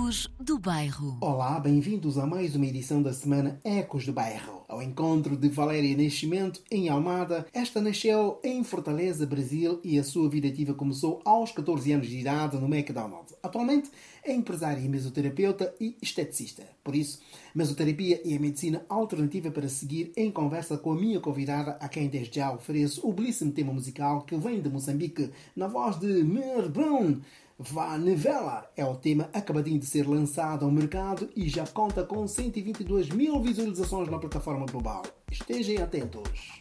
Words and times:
Ecos 0.00 0.32
do 0.40 0.58
Bairro. 0.58 1.18
Olá, 1.20 1.60
bem-vindos 1.60 2.16
a 2.16 2.26
mais 2.26 2.56
uma 2.56 2.64
edição 2.64 3.02
da 3.02 3.12
semana 3.12 3.60
Ecos 3.62 4.06
do 4.06 4.14
Bairro. 4.14 4.64
Ao 4.66 4.82
encontro 4.82 5.36
de 5.36 5.50
Valéria 5.50 5.94
Nascimento 5.94 6.62
em 6.70 6.88
Almada, 6.88 7.46
esta 7.52 7.82
nasceu 7.82 8.40
em 8.42 8.64
Fortaleza, 8.64 9.26
Brasil 9.26 9.78
e 9.84 9.98
a 9.98 10.02
sua 10.02 10.30
vida 10.30 10.48
ativa 10.48 10.72
começou 10.72 11.20
aos 11.22 11.52
14 11.52 11.92
anos 11.92 12.08
de 12.08 12.18
idade 12.18 12.56
no 12.56 12.74
McDonald's. 12.74 13.34
Atualmente 13.42 13.90
é 14.24 14.32
empresária 14.32 14.80
e 14.80 14.88
mesoterapeuta 14.88 15.74
e 15.78 15.94
esteticista. 16.00 16.66
Por 16.82 16.96
isso, 16.96 17.20
mesoterapia 17.54 18.22
é 18.24 18.36
a 18.36 18.40
medicina 18.40 18.82
alternativa 18.88 19.50
para 19.50 19.68
seguir 19.68 20.12
em 20.16 20.30
conversa 20.30 20.78
com 20.78 20.92
a 20.92 20.96
minha 20.96 21.20
convidada, 21.20 21.72
a 21.72 21.88
quem 21.90 22.08
desde 22.08 22.36
já 22.36 22.50
ofereço 22.50 23.06
o 23.06 23.12
belíssimo 23.12 23.52
tema 23.52 23.72
musical 23.72 24.22
que 24.22 24.36
vem 24.36 24.62
de 24.62 24.70
Moçambique, 24.70 25.30
na 25.54 25.66
voz 25.66 26.00
de 26.00 26.24
Mer 26.24 26.70
Brown. 26.70 27.20
Vanivela 27.62 28.66
é 28.74 28.82
o 28.86 28.96
tema 28.96 29.28
acabadinho 29.34 29.78
de 29.78 29.84
ser 29.84 30.08
lançado 30.08 30.64
ao 30.64 30.70
mercado 30.70 31.28
e 31.36 31.46
já 31.46 31.66
conta 31.66 32.02
com 32.02 32.26
122 32.26 33.10
mil 33.10 33.38
visualizações 33.42 34.08
na 34.08 34.18
plataforma 34.18 34.64
global. 34.64 35.02
Estejam 35.30 35.84
atentos. 35.84 36.58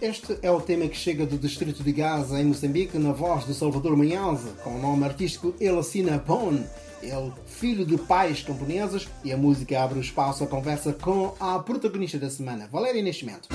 Este 0.00 0.38
é 0.40 0.50
o 0.50 0.62
tema 0.62 0.88
que 0.88 0.96
chega 0.96 1.26
do 1.26 1.36
distrito 1.36 1.82
de 1.82 1.92
Gaza, 1.92 2.40
em 2.40 2.44
Moçambique, 2.46 2.96
na 2.96 3.12
voz 3.12 3.46
de 3.46 3.52
Salvador 3.52 3.94
Manhãoze, 3.98 4.48
com 4.64 4.76
o 4.76 4.80
nome 4.80 5.04
artístico 5.04 5.54
Elacina 5.60 6.18
Pone. 6.18 6.64
Ele, 7.02 7.30
filho 7.44 7.84
de 7.84 7.98
pais 7.98 8.42
camponeses, 8.42 9.06
e 9.22 9.30
a 9.30 9.36
música 9.36 9.78
abre 9.78 9.98
o 9.98 10.02
espaço 10.02 10.42
à 10.42 10.46
conversa 10.46 10.94
com 10.94 11.34
a 11.38 11.58
protagonista 11.58 12.18
da 12.18 12.30
semana, 12.30 12.66
Valéria 12.72 13.02
Nascimento. 13.02 13.50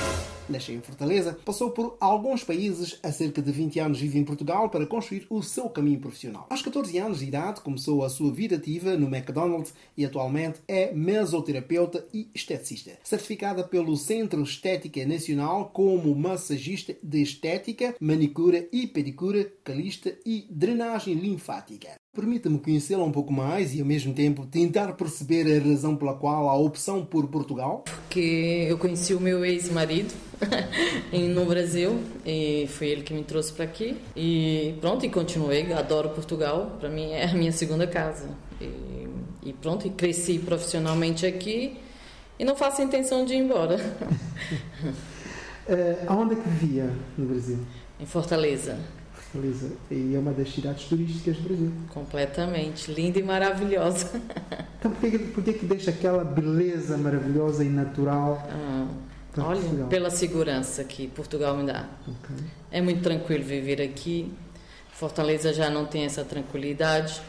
Nasceu 0.48 0.76
em 0.76 0.82
Fortaleza, 0.82 1.38
passou 1.44 1.72
por 1.72 1.98
alguns 2.00 2.44
países, 2.44 3.00
há 3.02 3.12
cerca 3.12 3.42
de 3.42 3.52
20 3.52 3.80
anos 3.80 4.00
vive 4.00 4.20
em 4.20 4.24
Portugal 4.24 4.70
para 4.70 4.86
construir 4.86 5.26
o 5.30 5.42
seu 5.42 5.68
caminho 5.70 6.00
profissional. 6.00 6.46
Aos 6.50 6.62
14 6.62 6.98
anos 7.00 7.20
de 7.20 7.26
idade, 7.26 7.62
começou 7.62 8.04
a 8.04 8.10
sua 8.10 8.32
vida 8.32 8.56
ativa 8.56 8.96
no 8.96 9.08
McDonald's 9.08 9.74
e 9.98 10.06
atualmente 10.06 10.60
é 10.68 10.94
mesoterapeuta 10.94 12.06
e 12.14 12.30
esteticista, 12.34 12.92
certificada 13.04 13.64
pelo 13.64 13.98
Centro 13.98 14.44
Estética 14.44 15.04
Nacional 15.06 15.72
como 15.74 16.14
massagista 16.14 16.96
de 17.02 17.24
estética, 17.24 17.96
manicura 18.00 18.68
e 18.72 18.86
pedicura, 18.86 19.52
calista 19.64 20.16
e 20.26 20.46
drenagem 20.50 21.16
linfática. 21.16 21.96
Permita-me 22.16 22.58
conhecê-la 22.60 23.04
um 23.04 23.12
pouco 23.12 23.34
mais 23.34 23.76
e, 23.76 23.82
ao 23.82 23.86
mesmo 23.86 24.14
tempo, 24.14 24.46
tentar 24.46 24.94
perceber 24.94 25.46
a 25.54 25.62
razão 25.62 25.98
pela 25.98 26.14
qual 26.14 26.48
a 26.48 26.56
opção 26.56 27.06
por 27.06 27.28
Portugal? 27.28 27.84
Porque 27.84 28.66
eu 28.70 28.78
conheci 28.78 29.14
o 29.14 29.20
meu 29.20 29.44
ex-marido 29.44 30.14
no 31.12 31.46
Brasil 31.46 32.00
e 32.26 32.68
foi 32.70 32.88
ele 32.88 33.04
que 33.04 33.14
me 33.14 33.22
trouxe 33.22 33.52
para 33.52 33.66
aqui. 33.66 33.98
E 34.16 34.76
pronto, 34.80 35.06
e 35.06 35.10
continuei. 35.10 35.74
Adoro 35.74 36.08
Portugal, 36.12 36.78
para 36.80 36.88
mim 36.88 37.12
é 37.12 37.26
a 37.26 37.34
minha 37.34 37.52
segunda 37.52 37.86
casa. 37.86 38.30
E, 38.62 39.50
e 39.50 39.52
pronto, 39.52 39.86
e 39.86 39.90
cresci 39.90 40.40
profissionalmente 40.40 41.26
aqui 41.26 41.78
e 42.40 42.46
não 42.46 42.56
faço 42.56 42.82
intenção 42.82 43.26
de 43.26 43.34
ir 43.34 43.40
embora. 43.40 43.76
uh, 45.68 46.06
aonde 46.08 46.36
é 46.36 46.38
que 46.38 46.48
vivia 46.48 46.90
no 47.18 47.26
Brasil? 47.26 47.60
Em 48.00 48.06
Fortaleza. 48.06 48.80
Fortaleza. 49.36 49.72
E 49.92 50.16
é 50.16 50.20
uma 50.20 50.32
das 50.32 50.52
cidades 50.52 50.86
turísticas 50.86 51.36
do 51.38 51.44
Brasil. 51.44 51.72
Completamente. 51.94 52.92
Linda 52.92 53.20
e 53.20 53.24
maravilhosa. 53.24 54.10
Então 54.78 54.94
por 54.94 55.10
que, 55.10 55.18
por 55.18 55.44
que, 55.44 55.54
que 55.54 55.66
deixa 55.66 55.90
aquela 55.90 56.24
beleza 56.24 56.96
maravilhosa 56.96 57.64
e 57.64 57.70
natural? 57.70 58.48
Ah, 58.52 58.86
olha, 59.40 59.60
Portugal? 59.60 59.88
pela 59.88 60.10
segurança 60.12 60.84
que 60.84 61.08
Portugal 61.08 61.58
me 61.58 61.66
dá. 61.66 61.90
Okay. 62.04 62.46
É 62.70 62.82
muito 62.82 63.02
tranquilo 63.02 63.44
viver 63.44 63.82
aqui. 63.82 64.32
Fortaleza 64.92 65.52
já 65.52 65.72
não 65.72 65.88
tem 65.88 66.06
essa 66.06 66.24
tranquilidade. 66.24 67.20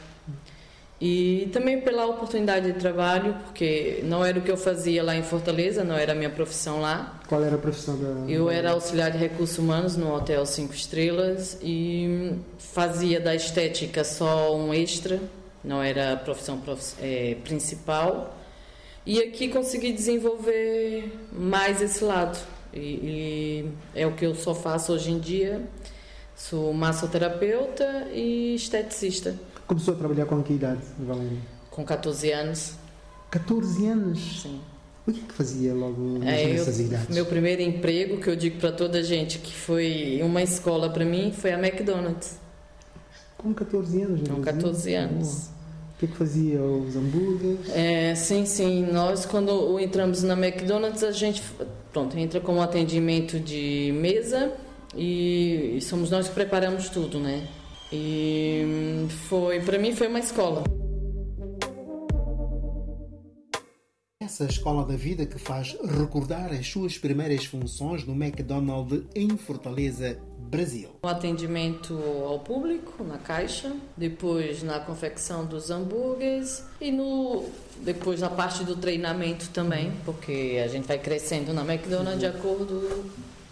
E 0.98 1.50
também 1.52 1.80
pela 1.82 2.06
oportunidade 2.06 2.72
de 2.72 2.78
trabalho, 2.78 3.34
porque 3.44 4.00
não 4.04 4.24
era 4.24 4.38
o 4.38 4.42
que 4.42 4.50
eu 4.50 4.56
fazia 4.56 5.02
lá 5.02 5.14
em 5.14 5.22
Fortaleza, 5.22 5.84
não 5.84 5.94
era 5.94 6.12
a 6.12 6.14
minha 6.14 6.30
profissão 6.30 6.80
lá. 6.80 7.20
Qual 7.28 7.44
era 7.44 7.56
a 7.56 7.58
profissão 7.58 7.98
da. 7.98 8.30
Eu 8.30 8.48
era 8.48 8.70
auxiliar 8.70 9.10
de 9.10 9.18
recursos 9.18 9.58
humanos 9.58 9.94
no 9.94 10.14
Hotel 10.14 10.46
Cinco 10.46 10.72
Estrelas 10.72 11.58
e 11.60 12.32
fazia 12.58 13.20
da 13.20 13.34
estética 13.34 14.04
só 14.04 14.56
um 14.56 14.72
extra, 14.72 15.20
não 15.62 15.82
era 15.82 16.14
a 16.14 16.16
profissão 16.16 16.62
é, 17.02 17.36
principal. 17.44 18.34
E 19.04 19.20
aqui 19.20 19.48
consegui 19.48 19.92
desenvolver 19.92 21.12
mais 21.30 21.82
esse 21.82 22.02
lado. 22.02 22.38
E, 22.72 22.78
e 22.78 23.68
é 23.94 24.06
o 24.06 24.12
que 24.12 24.24
eu 24.24 24.34
só 24.34 24.54
faço 24.54 24.94
hoje 24.94 25.10
em 25.10 25.18
dia. 25.18 25.62
Sou 26.34 26.72
massoterapeuta 26.72 28.08
e 28.12 28.54
esteticista. 28.54 29.34
Começou 29.66 29.94
a 29.94 29.96
trabalhar 29.96 30.26
com 30.26 30.42
que 30.42 30.52
idade, 30.52 30.80
Valéria? 30.98 31.38
Com 31.70 31.84
14 31.84 32.30
anos. 32.30 32.74
14 33.30 33.86
anos? 33.86 34.42
Sim. 34.42 34.60
O 35.06 35.12
que 35.12 35.20
é 35.20 35.22
que 35.22 35.32
fazia 35.34 35.74
logo 35.74 36.16
é, 36.22 36.52
nessas 36.52 36.80
eu, 36.80 36.86
idades? 36.86 37.14
Meu 37.14 37.26
primeiro 37.26 37.62
emprego, 37.62 38.20
que 38.20 38.28
eu 38.28 38.36
digo 38.36 38.58
para 38.58 38.72
toda 38.72 38.98
a 38.98 39.02
gente 39.02 39.38
que 39.38 39.52
foi 39.52 40.20
uma 40.22 40.42
escola 40.42 40.90
para 40.90 41.04
mim, 41.04 41.32
foi 41.32 41.52
a 41.52 41.58
McDonald's. 41.58 42.38
Com 43.36 43.52
14 43.52 44.02
anos? 44.02 44.28
Com 44.28 44.40
14 44.40 44.94
anos. 44.94 45.50
O 45.94 45.98
que 45.98 46.04
é 46.06 46.08
que 46.08 46.16
fazia? 46.16 46.60
Os 46.60 46.94
hambúrgueres? 46.94 47.70
É, 47.70 48.14
sim, 48.14 48.44
sim. 48.44 48.86
Nós, 48.92 49.24
quando 49.26 49.80
entramos 49.80 50.22
na 50.22 50.34
McDonald's, 50.34 51.02
a 51.02 51.12
gente 51.12 51.42
pronto, 51.92 52.16
entra 52.18 52.40
com 52.40 52.56
um 52.56 52.62
atendimento 52.62 53.40
de 53.40 53.92
mesa 53.98 54.52
e, 54.94 55.76
e 55.76 55.80
somos 55.80 56.10
nós 56.10 56.28
que 56.28 56.34
preparamos 56.34 56.88
tudo, 56.88 57.18
né? 57.18 57.46
E 57.92 59.06
foi, 59.28 59.60
para 59.60 59.78
mim, 59.78 59.94
foi 59.94 60.08
uma 60.08 60.18
escola. 60.18 60.64
Essa 64.20 64.44
escola 64.44 64.84
da 64.84 64.96
vida 64.96 65.24
que 65.24 65.38
faz 65.38 65.76
recordar 65.98 66.52
as 66.52 66.66
suas 66.66 66.98
primeiras 66.98 67.44
funções 67.44 68.04
no 68.04 68.12
McDonald's 68.12 69.04
em 69.14 69.36
Fortaleza, 69.36 70.18
Brasil. 70.36 70.90
O 71.02 71.06
atendimento 71.06 71.96
ao 72.24 72.40
público 72.40 73.04
na 73.04 73.18
caixa, 73.18 73.72
depois 73.96 74.62
na 74.62 74.80
confecção 74.80 75.44
dos 75.44 75.70
hambúrgueres 75.70 76.64
e 76.80 76.90
no 76.90 77.44
depois 77.82 78.20
na 78.20 78.30
parte 78.30 78.64
do 78.64 78.74
treinamento 78.74 79.48
também, 79.50 79.92
porque 80.04 80.60
a 80.64 80.68
gente 80.68 80.86
vai 80.86 80.98
crescendo 80.98 81.52
na 81.52 81.62
McDonald's 81.62 82.18
de 82.18 82.26
acordo 82.26 83.04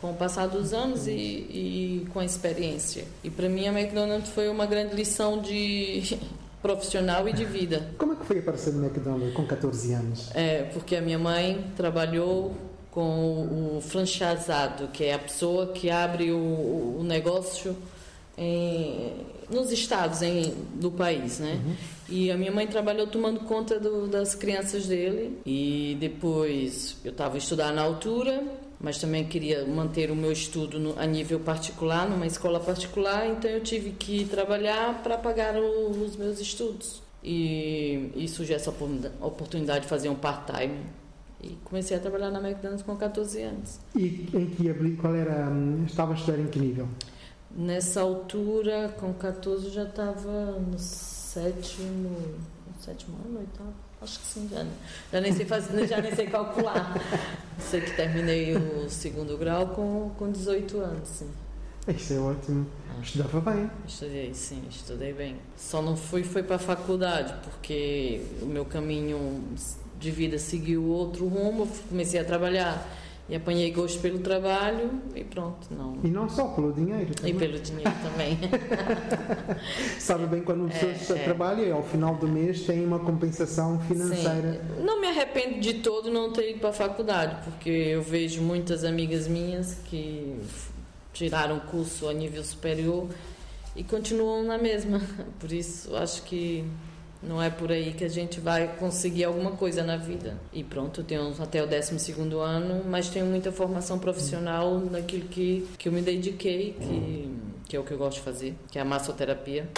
com 0.04 0.10
o 0.10 0.14
passar 0.14 0.48
dos 0.48 0.74
anos 0.74 1.06
e, 1.06 1.12
e 1.12 2.06
com 2.12 2.20
a 2.20 2.26
experiência. 2.26 3.06
E 3.22 3.30
para 3.30 3.48
mim 3.48 3.66
a 3.66 3.72
McDonald's 3.72 4.28
foi 4.28 4.50
uma 4.50 4.66
grande 4.66 4.94
lição 4.94 5.40
de 5.40 6.18
profissional 6.60 7.26
e 7.26 7.32
de 7.32 7.46
vida. 7.46 7.88
Como 7.96 8.12
é 8.12 8.16
que 8.16 8.26
foi 8.26 8.38
aparecer 8.40 8.74
no 8.74 8.84
McDonald's 8.84 9.32
com 9.32 9.46
14 9.46 9.94
anos? 9.94 10.30
É, 10.34 10.64
porque 10.74 10.94
a 10.96 11.00
minha 11.00 11.18
mãe 11.18 11.64
trabalhou 11.74 12.54
com 12.90 13.78
o 13.78 13.80
franchisado, 13.80 14.88
que 14.88 15.04
é 15.04 15.14
a 15.14 15.18
pessoa 15.18 15.68
que 15.68 15.88
abre 15.88 16.30
o, 16.32 16.98
o 16.98 17.02
negócio 17.02 17.74
em, 18.36 19.10
nos 19.48 19.72
estados 19.72 20.20
em, 20.20 20.52
do 20.74 20.90
país, 20.90 21.38
né? 21.38 21.62
Uhum. 21.64 21.74
E 22.10 22.30
a 22.30 22.36
minha 22.36 22.52
mãe 22.52 22.66
trabalhou 22.66 23.06
tomando 23.06 23.40
conta 23.40 23.80
do, 23.80 24.06
das 24.06 24.34
crianças 24.34 24.86
dele. 24.86 25.38
E 25.46 25.96
depois 25.98 26.98
eu 27.02 27.10
estava 27.10 27.36
a 27.36 27.38
estudar 27.38 27.72
na 27.72 27.80
altura 27.80 28.44
mas 28.84 28.98
também 28.98 29.24
queria 29.24 29.64
manter 29.64 30.10
o 30.10 30.14
meu 30.14 30.30
estudo 30.30 30.78
no, 30.78 31.00
a 31.00 31.06
nível 31.06 31.40
particular, 31.40 32.06
numa 32.06 32.26
escola 32.26 32.60
particular, 32.60 33.26
então 33.26 33.50
eu 33.50 33.62
tive 33.62 33.92
que 33.92 34.26
trabalhar 34.26 35.02
para 35.02 35.16
pagar 35.16 35.56
o, 35.56 35.90
os 36.02 36.14
meus 36.16 36.38
estudos. 36.38 37.02
E, 37.22 38.10
e 38.14 38.28
surgiu 38.28 38.54
essa 38.54 38.68
oportunidade 39.22 39.84
de 39.84 39.86
fazer 39.88 40.10
um 40.10 40.14
part-time. 40.14 40.80
E 41.42 41.56
comecei 41.64 41.96
a 41.96 42.00
trabalhar 42.00 42.30
na 42.30 42.38
McDonald's 42.38 42.82
com 42.82 42.94
14 42.94 43.40
anos. 43.40 43.80
E 43.96 44.28
em 44.34 44.50
que 44.50 44.96
qual 44.96 45.14
era? 45.14 45.48
Hum, 45.48 45.84
estava 45.86 46.12
a 46.12 46.16
estudar 46.16 46.38
em 46.38 46.46
que 46.48 46.58
nível? 46.58 46.86
Nessa 47.56 48.02
altura, 48.02 48.94
com 49.00 49.14
14, 49.14 49.70
já 49.70 49.84
estava 49.84 50.58
no 50.60 50.78
sétimo, 50.78 52.10
no 52.66 52.82
sétimo 52.82 53.16
ano, 53.24 53.38
oitavo. 53.38 53.83
Acho 54.04 54.20
que 54.20 54.26
sim, 54.26 54.48
já, 54.52 54.66
já 55.10 55.20
nem 55.20 55.32
sei 55.32 55.46
fazer, 55.46 55.86
já 55.86 55.98
nem 55.98 56.14
sei 56.14 56.26
calcular. 56.26 56.94
sei 57.58 57.80
que 57.80 57.96
terminei 57.96 58.54
o 58.54 58.86
segundo 58.90 59.38
grau 59.38 59.68
com, 59.68 60.10
com 60.18 60.30
18 60.30 60.78
anos, 60.78 61.08
sim. 61.08 61.30
Isso 61.88 62.12
é 62.12 62.18
ótimo. 62.18 62.66
Ah. 62.90 63.00
Estudava 63.02 63.40
bem. 63.40 63.70
Estudei, 63.88 64.34
sim, 64.34 64.62
estudei 64.68 65.14
bem. 65.14 65.36
Só 65.56 65.80
não 65.80 65.96
fui 65.96 66.22
foi 66.22 66.42
para 66.42 66.56
a 66.56 66.58
faculdade, 66.58 67.34
porque 67.44 68.20
o 68.42 68.46
meu 68.46 68.66
caminho 68.66 69.42
de 69.98 70.10
vida 70.10 70.38
seguiu 70.38 70.84
outro 70.84 71.26
rumo, 71.26 71.66
comecei 71.88 72.20
a 72.20 72.24
trabalhar 72.24 72.86
e 73.26 73.34
apanhei 73.34 73.70
gosto 73.70 74.00
pelo 74.00 74.18
trabalho 74.18 75.00
e 75.14 75.24
pronto, 75.24 75.68
não. 75.70 75.98
E 76.04 76.08
não 76.08 76.28
só 76.28 76.48
pelo 76.48 76.72
dinheiro 76.72 77.14
também. 77.14 77.34
E 77.34 77.38
pelo 77.38 77.58
dinheiro 77.58 77.92
também. 78.02 78.38
Sabe 79.98 80.26
bem 80.26 80.42
quando 80.42 80.60
uma 80.60 80.68
pessoa 80.68 81.18
é, 81.18 81.22
é. 81.22 81.24
trabalha 81.24 81.62
e 81.62 81.70
ao 81.72 81.82
final 81.82 82.16
do 82.16 82.28
mês 82.28 82.62
tem 82.62 82.84
uma 82.84 82.98
compensação 82.98 83.80
financeira. 83.80 84.52
Sim. 84.52 84.84
Não 84.84 85.00
me 85.00 85.06
arrependo 85.06 85.58
de 85.58 85.74
todo 85.74 86.10
não 86.10 86.32
ter 86.32 86.50
ido 86.50 86.60
para 86.60 86.68
a 86.68 86.74
faculdade, 86.74 87.36
porque 87.44 87.70
eu 87.70 88.02
vejo 88.02 88.42
muitas 88.42 88.84
amigas 88.84 89.26
minhas 89.26 89.74
que 89.86 90.38
tiraram 91.14 91.60
curso 91.60 92.08
a 92.08 92.12
nível 92.12 92.44
superior 92.44 93.08
e 93.74 93.82
continuam 93.82 94.42
na 94.42 94.58
mesma. 94.58 95.00
Por 95.40 95.50
isso, 95.50 95.96
acho 95.96 96.22
que 96.24 96.62
não 97.26 97.42
é 97.42 97.50
por 97.50 97.72
aí 97.72 97.92
que 97.92 98.04
a 98.04 98.08
gente 98.08 98.40
vai 98.40 98.76
conseguir 98.76 99.24
alguma 99.24 99.52
coisa 99.52 99.82
na 99.82 99.96
vida. 99.96 100.38
E 100.52 100.62
pronto, 100.62 101.02
tenho 101.02 101.32
até 101.40 101.62
o 101.62 101.66
12 101.66 102.12
ano, 102.40 102.84
mas 102.88 103.08
tenho 103.08 103.26
muita 103.26 103.50
formação 103.50 103.98
profissional 103.98 104.78
naquilo 104.80 105.28
que, 105.28 105.66
que 105.78 105.88
eu 105.88 105.92
me 105.92 106.02
dediquei, 106.02 106.72
que, 106.72 107.30
que 107.68 107.76
é 107.76 107.80
o 107.80 107.84
que 107.84 107.92
eu 107.92 107.98
gosto 107.98 108.18
de 108.18 108.22
fazer, 108.22 108.54
que 108.70 108.78
é 108.78 108.82
a 108.82 108.84
massoterapia. 108.84 109.68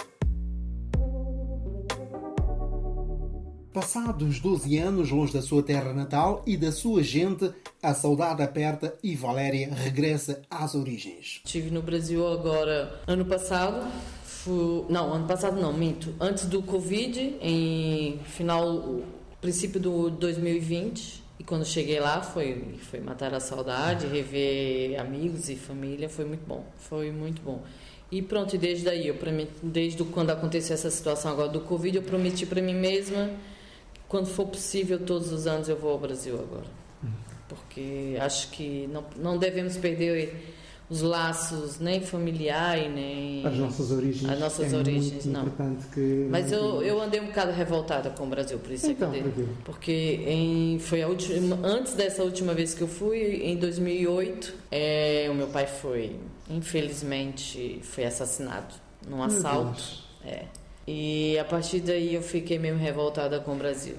Passados 3.72 4.40
12 4.40 4.78
anos 4.78 5.10
longe 5.10 5.34
da 5.34 5.42
sua 5.42 5.62
terra 5.62 5.92
natal 5.92 6.42
e 6.46 6.56
da 6.56 6.72
sua 6.72 7.02
gente, 7.02 7.52
a 7.82 7.92
saudade 7.92 8.42
aperta 8.42 8.96
e 9.02 9.14
Valéria 9.14 9.68
regressa 9.70 10.40
às 10.48 10.74
origens. 10.74 11.42
Estive 11.44 11.70
no 11.70 11.82
Brasil 11.82 12.26
agora 12.26 12.98
ano 13.06 13.26
passado 13.26 13.86
não, 14.88 15.12
ano 15.12 15.26
passado 15.26 15.60
não, 15.60 15.72
minto. 15.72 16.14
Antes 16.20 16.46
do 16.46 16.62
Covid, 16.62 17.36
em 17.40 18.18
final, 18.24 19.00
princípio 19.40 19.80
do 19.80 20.10
2020, 20.10 21.24
E 21.38 21.44
quando 21.44 21.66
cheguei 21.66 22.00
lá 22.00 22.22
foi, 22.22 22.76
foi 22.90 22.98
matar 22.98 23.34
a 23.34 23.40
saudade, 23.40 24.06
rever 24.06 24.98
amigos 24.98 25.50
e 25.50 25.56
família, 25.56 26.08
foi 26.08 26.24
muito 26.24 26.46
bom. 26.46 26.64
Foi 26.78 27.12
muito 27.12 27.42
bom. 27.42 27.62
E 28.10 28.22
pronto, 28.22 28.54
e 28.54 28.58
desde 28.58 28.88
aí, 28.88 29.08
eu 29.08 29.16
prometi, 29.16 29.52
desde 29.62 30.02
quando 30.04 30.30
aconteceu 30.30 30.74
essa 30.74 30.90
situação 30.90 31.32
agora 31.32 31.48
do 31.48 31.60
Covid, 31.60 31.96
eu 31.96 32.02
prometi 32.02 32.46
para 32.46 32.62
mim 32.62 32.74
mesma, 32.74 33.30
quando 34.08 34.26
for 34.28 34.46
possível, 34.46 34.98
todos 34.98 35.32
os 35.32 35.46
anos 35.46 35.68
eu 35.68 35.76
vou 35.76 35.90
ao 35.90 35.98
Brasil 35.98 36.34
agora. 36.36 36.66
Uhum. 37.02 37.10
Porque 37.48 38.16
acho 38.20 38.50
que 38.50 38.88
não, 38.92 39.04
não 39.16 39.38
devemos 39.38 39.76
perder 39.76 40.55
os 40.88 41.02
laços 41.02 41.78
nem 41.80 42.00
familiar 42.00 42.78
nem 42.88 43.44
as 43.44 43.56
nossas 43.56 43.90
origens 43.90 44.30
as 44.30 44.38
nossas 44.38 44.72
é 44.72 44.76
origens 44.76 45.24
não. 45.26 45.44
que 45.92 46.28
mas 46.30 46.52
eu, 46.52 46.82
eu 46.82 47.00
andei 47.00 47.20
um 47.20 47.26
bocado 47.26 47.52
revoltada 47.52 48.10
com 48.10 48.24
o 48.24 48.26
Brasil 48.28 48.58
por 48.58 48.70
isso 48.70 48.90
então, 48.90 49.12
é 49.12 49.20
que 49.20 49.40
eu 49.40 49.48
porque 49.64 50.20
em, 50.26 50.78
foi 50.78 51.02
a 51.02 51.08
última 51.08 51.58
antes 51.64 51.94
dessa 51.94 52.22
última 52.22 52.54
vez 52.54 52.74
que 52.74 52.82
eu 52.82 52.88
fui 52.88 53.42
em 53.42 53.56
2008 53.56 54.54
é, 54.70 55.26
o 55.30 55.34
meu 55.34 55.48
pai 55.48 55.66
foi 55.66 56.16
infelizmente 56.48 57.80
foi 57.82 58.04
assassinado 58.04 58.86
num 59.08 59.22
assalto. 59.22 59.82
É. 60.24 60.44
E 60.86 61.38
a 61.38 61.44
partir 61.44 61.80
daí 61.80 62.14
eu 62.14 62.22
fiquei 62.22 62.58
meio 62.58 62.76
revoltada 62.76 63.40
com 63.40 63.52
o 63.52 63.56
Brasil 63.56 63.96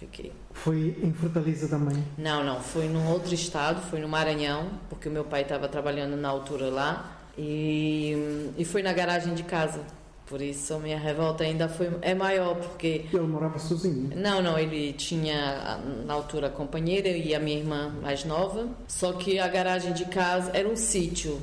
Fiquei. 0.00 0.32
Foi 0.52 0.96
em 1.02 1.12
Fortaleza 1.12 1.68
também? 1.68 2.02
Não, 2.16 2.42
não. 2.42 2.58
Foi 2.58 2.88
num 2.88 3.10
outro 3.10 3.34
estado, 3.34 3.82
foi 3.82 4.00
no 4.00 4.08
Maranhão, 4.08 4.70
porque 4.88 5.10
o 5.10 5.12
meu 5.12 5.24
pai 5.24 5.42
estava 5.42 5.68
trabalhando 5.68 6.16
na 6.16 6.30
altura 6.30 6.70
lá. 6.70 7.18
E, 7.36 8.50
e 8.56 8.64
foi 8.64 8.82
na 8.82 8.94
garagem 8.94 9.34
de 9.34 9.42
casa. 9.42 9.84
Por 10.24 10.40
isso 10.40 10.72
a 10.72 10.78
minha 10.78 10.98
revolta 10.98 11.44
ainda 11.44 11.68
foi 11.68 11.90
é 12.00 12.14
maior, 12.14 12.54
porque... 12.54 13.04
Ele 13.12 13.26
morava 13.26 13.58
sozinho? 13.58 14.10
Não, 14.16 14.40
não. 14.40 14.58
Ele 14.58 14.94
tinha, 14.94 15.78
na 16.06 16.14
altura, 16.14 16.46
a 16.46 16.50
companheira 16.50 17.08
e 17.08 17.34
a 17.34 17.40
minha 17.40 17.58
irmã 17.58 17.92
mais 18.00 18.24
nova. 18.24 18.68
Só 18.88 19.12
que 19.12 19.38
a 19.38 19.48
garagem 19.48 19.92
de 19.92 20.06
casa 20.06 20.50
era 20.54 20.66
um 20.66 20.76
sítio, 20.76 21.38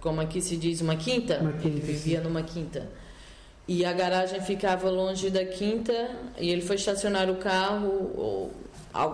como 0.00 0.22
aqui 0.22 0.40
se 0.40 0.56
diz, 0.56 0.80
uma 0.80 0.96
quinta. 0.96 1.38
Uma 1.38 1.52
quinta 1.52 1.68
ele 1.68 1.80
vivia 1.80 2.18
sim. 2.18 2.24
numa 2.24 2.42
quinta. 2.42 2.88
E 3.66 3.84
a 3.84 3.92
garagem 3.92 4.40
ficava 4.42 4.90
longe 4.90 5.30
da 5.30 5.44
quinta 5.44 6.10
e 6.38 6.50
ele 6.50 6.60
foi 6.60 6.76
estacionar 6.76 7.30
o 7.30 7.36
carro. 7.36 8.12
Ou, 8.14 8.52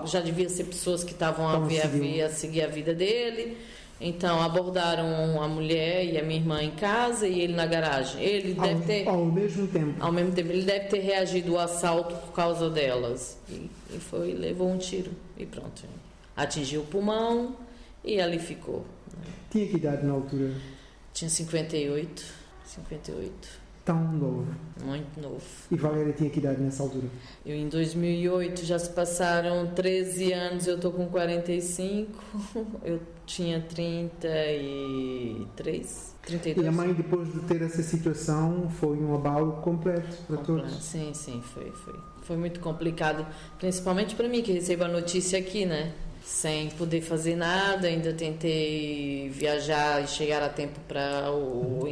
já 0.06 0.20
devia 0.20 0.48
ser 0.48 0.64
pessoas 0.64 1.02
que 1.02 1.12
estavam 1.12 1.48
a, 1.48 1.58
ver, 1.60 1.82
a, 2.22 2.26
a 2.26 2.30
seguir 2.30 2.62
a 2.62 2.66
vida 2.66 2.94
dele. 2.94 3.56
Então 4.00 4.40
abordaram 4.40 5.42
a 5.42 5.46
mulher 5.46 6.04
e 6.06 6.18
a 6.18 6.22
minha 6.22 6.40
irmã 6.40 6.62
em 6.62 6.70
casa 6.70 7.28
e 7.28 7.40
ele 7.40 7.52
na 7.52 7.66
garagem. 7.66 8.22
Ele 8.22 8.58
ao, 8.58 8.66
deve 8.66 8.86
ter 8.86 9.08
ao 9.08 9.24
mesmo 9.26 9.68
tempo. 9.68 9.94
Ao 10.00 10.10
mesmo 10.10 10.32
tempo, 10.32 10.50
ele 10.50 10.62
deve 10.62 10.86
ter 10.86 11.00
reagido 11.00 11.56
ao 11.56 11.64
assalto 11.64 12.14
por 12.14 12.32
causa 12.32 12.70
delas 12.70 13.38
e, 13.48 13.70
e 13.94 13.98
foi 13.98 14.32
levou 14.32 14.70
um 14.70 14.78
tiro 14.78 15.10
e 15.36 15.44
pronto. 15.44 15.82
Atingiu 16.34 16.80
o 16.80 16.86
pulmão 16.86 17.54
e 18.02 18.18
ali 18.20 18.38
ficou. 18.38 18.86
Tinha 19.50 19.66
que 19.66 19.76
idade 19.76 20.06
na 20.06 20.14
altura? 20.14 20.54
Tinha 21.12 21.28
58, 21.28 22.24
58 22.64 23.59
tão 23.90 24.12
novo. 24.12 24.46
Muito 24.84 25.20
novo. 25.20 25.42
E 25.70 25.76
Valéria 25.76 26.12
tinha 26.12 26.28
que 26.30 26.38
idade 26.38 26.60
nessa 26.60 26.84
altura? 26.84 27.08
Eu 27.44 27.56
em 27.56 27.68
2008 27.68 28.64
já 28.64 28.78
se 28.78 28.90
passaram 28.90 29.66
13 29.66 30.32
anos, 30.32 30.68
eu 30.68 30.76
estou 30.76 30.92
com 30.92 31.06
45, 31.06 32.24
eu 32.84 33.00
tinha 33.26 33.60
33, 33.60 36.14
32. 36.22 36.64
E 36.64 36.68
a 36.68 36.72
mãe 36.72 36.94
depois 36.94 37.32
de 37.32 37.40
ter 37.40 37.60
essa 37.62 37.82
situação 37.82 38.70
foi 38.78 38.96
um 38.98 39.12
abalo 39.12 39.54
completo 39.54 40.16
para 40.28 40.36
completo. 40.36 40.68
todos? 40.68 40.84
Sim, 40.84 41.10
sim, 41.12 41.42
foi, 41.42 41.72
foi. 41.72 41.94
Foi 42.22 42.36
muito 42.36 42.60
complicado, 42.60 43.26
principalmente 43.58 44.14
para 44.14 44.28
mim 44.28 44.40
que 44.40 44.52
recebo 44.52 44.84
a 44.84 44.88
notícia 44.88 45.36
aqui, 45.36 45.66
né? 45.66 45.92
Sem 46.22 46.70
poder 46.70 47.00
fazer 47.00 47.34
nada, 47.34 47.88
ainda 47.88 48.12
tentei 48.12 49.28
viajar 49.30 50.04
e 50.04 50.06
chegar 50.06 50.40
a 50.42 50.48
tempo 50.48 50.78
para 50.86 51.32
o, 51.32 51.80
o 51.82 51.88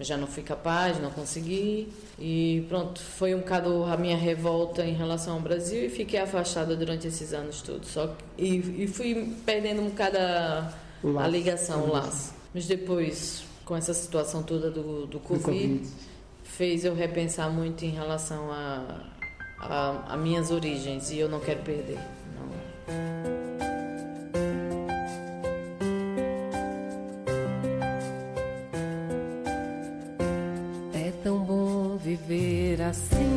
enterro 0.00 0.04
já 0.04 0.16
não 0.16 0.26
fui 0.26 0.42
capaz, 0.42 1.00
não 1.00 1.10
consegui. 1.10 1.88
E 2.18 2.64
pronto, 2.68 3.00
foi 3.00 3.34
um 3.34 3.38
bocado 3.38 3.84
a 3.84 3.96
minha 3.96 4.16
revolta 4.16 4.84
em 4.84 4.94
relação 4.94 5.34
ao 5.34 5.40
Brasil 5.40 5.84
e 5.84 5.88
fiquei 5.88 6.18
afastada 6.18 6.74
durante 6.76 7.06
esses 7.06 7.32
anos 7.32 7.62
todos. 7.62 7.88
Só 7.90 8.08
que, 8.08 8.44
e, 8.44 8.84
e 8.84 8.86
fui 8.88 9.34
perdendo 9.44 9.82
um 9.82 9.90
bocado 9.90 10.18
a, 10.18 10.72
a 11.18 11.28
ligação, 11.28 11.84
o 11.84 11.92
laço. 11.92 12.34
Mas 12.52 12.66
depois, 12.66 13.44
com 13.64 13.76
essa 13.76 13.94
situação 13.94 14.42
toda 14.42 14.70
do, 14.70 15.06
do 15.06 15.20
COVID, 15.20 15.44
COVID, 15.44 15.88
fez 16.42 16.84
eu 16.84 16.94
repensar 16.94 17.50
muito 17.50 17.84
em 17.84 17.90
relação 17.90 18.50
a, 18.50 19.06
a, 19.60 20.14
a 20.14 20.16
minhas 20.16 20.50
origens 20.50 21.10
e 21.10 21.18
eu 21.18 21.28
não 21.28 21.40
quero 21.40 21.62
perder. 21.62 21.98
Não. 22.34 23.39
Assim. 32.90 33.29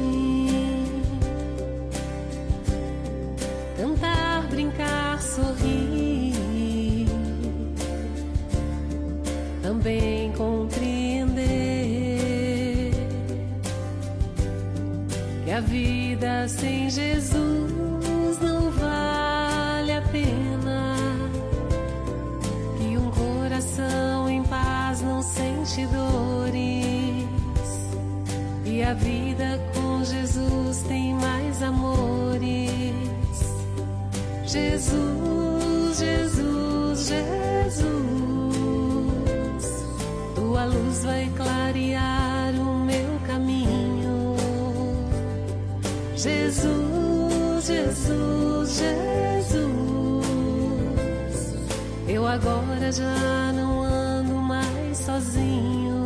Agora 52.34 52.92
já 52.92 53.52
não 53.54 53.84
ando 53.84 54.34
mais 54.36 54.98
sozinho. 54.98 56.06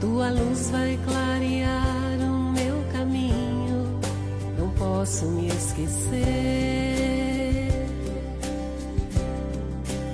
Tua 0.00 0.30
luz 0.30 0.70
vai 0.70 0.98
clarear 1.04 2.18
o 2.20 2.52
meu 2.52 2.82
caminho, 2.92 4.00
não 4.58 4.68
posso 4.70 5.26
me 5.26 5.46
esquecer. 5.46 6.22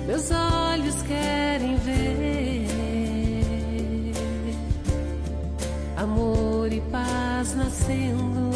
Meus 0.05 0.29
olhos 0.31 1.01
querem 1.03 1.75
ver 1.77 2.67
amor 5.97 6.71
e 6.71 6.81
paz 6.91 7.55
nascendo, 7.55 8.51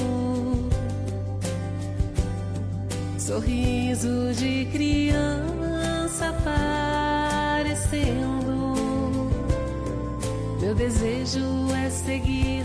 sorriso 3.17 4.33
de 4.33 4.65
criança 4.71 5.42
meu 10.73 10.89
desejo 10.89 11.71
é 11.75 11.87
seguir 11.87 12.62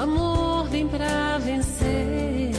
amor 0.00 0.68
vem 0.68 0.88
pra 0.88 1.38
vencer. 1.38 2.52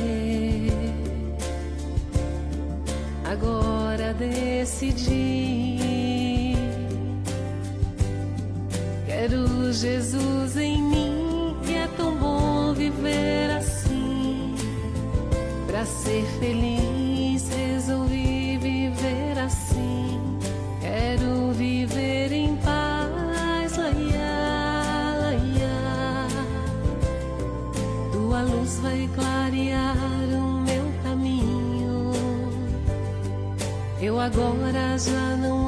Agora 3.25 4.13
decidi. 4.13 5.77
Quero 9.05 9.74
Jesus 9.74 10.57
em 10.57 10.81
mim 10.81 11.55
e 11.67 11.74
é 11.74 11.88
tão 11.98 12.15
bom 12.15 12.74
viver 12.74 13.51
assim 13.51 14.55
pra 15.67 15.86
ser 15.86 16.24
feliz. 16.39 16.71
Agora 34.34 34.98
já 34.98 35.36
não 35.38 35.61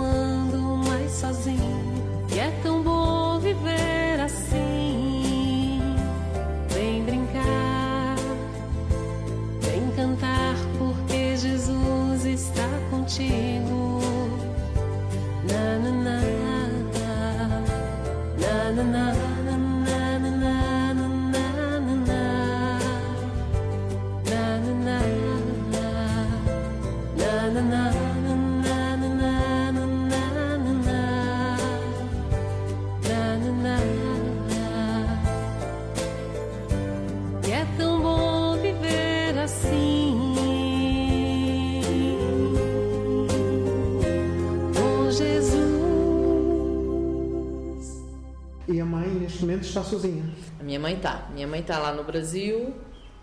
E 48.74 48.82
a 48.82 48.86
mãe, 48.86 49.08
neste 49.08 49.42
momento, 49.42 49.66
está 49.66 49.84
sozinha. 49.84 50.28
A 50.60 50.64
minha 50.64 50.80
mãe 50.80 50.96
tá. 51.00 51.30
Minha 51.32 51.46
mãe 51.46 51.62
tá 51.62 51.78
lá 51.78 51.94
no 51.94 52.04
Brasil, 52.04 52.74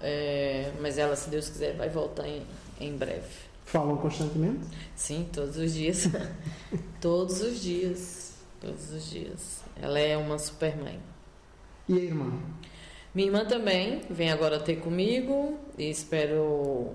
é, 0.00 0.70
mas 0.80 0.96
ela, 0.96 1.16
se 1.16 1.28
Deus 1.28 1.48
quiser, 1.48 1.74
vai 1.74 1.88
voltar 1.88 2.28
em, 2.28 2.46
em 2.80 2.96
breve. 2.96 3.26
Falam 3.64 3.96
constantemente. 3.96 4.60
Sim, 4.94 5.28
todos 5.32 5.56
os 5.56 5.74
dias. 5.74 6.08
todos 7.02 7.40
os 7.40 7.60
dias. 7.60 8.34
Todos 8.60 8.92
os 8.92 9.10
dias. 9.10 9.64
Ela 9.82 9.98
é 9.98 10.16
uma 10.16 10.38
super 10.38 10.76
mãe. 10.76 11.00
E 11.88 11.98
a 11.98 12.00
irmã? 12.00 12.32
Minha 13.12 13.26
irmã 13.26 13.44
também 13.44 14.02
vem 14.08 14.30
agora 14.30 14.60
ter 14.60 14.76
comigo 14.76 15.58
e 15.76 15.90
espero 15.90 16.94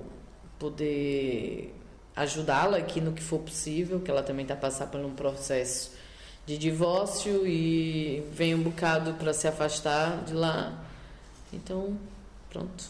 poder 0.58 1.76
ajudá-la 2.16 2.78
aqui 2.78 3.02
no 3.02 3.12
que 3.12 3.22
for 3.22 3.40
possível, 3.40 4.00
que 4.00 4.10
ela 4.10 4.24
também 4.24 4.44
está 4.44 4.56
passando 4.56 4.92
por 4.92 5.02
um 5.02 5.14
processo 5.14 6.05
de 6.46 6.58
divórcio 6.58 7.46
e 7.48 8.24
vem 8.32 8.54
um 8.54 8.62
bocado 8.62 9.14
para 9.14 9.34
se 9.34 9.48
afastar 9.48 10.24
de 10.26 10.34
lá. 10.34 10.74
Então, 11.52 11.98
pronto. 12.52 12.84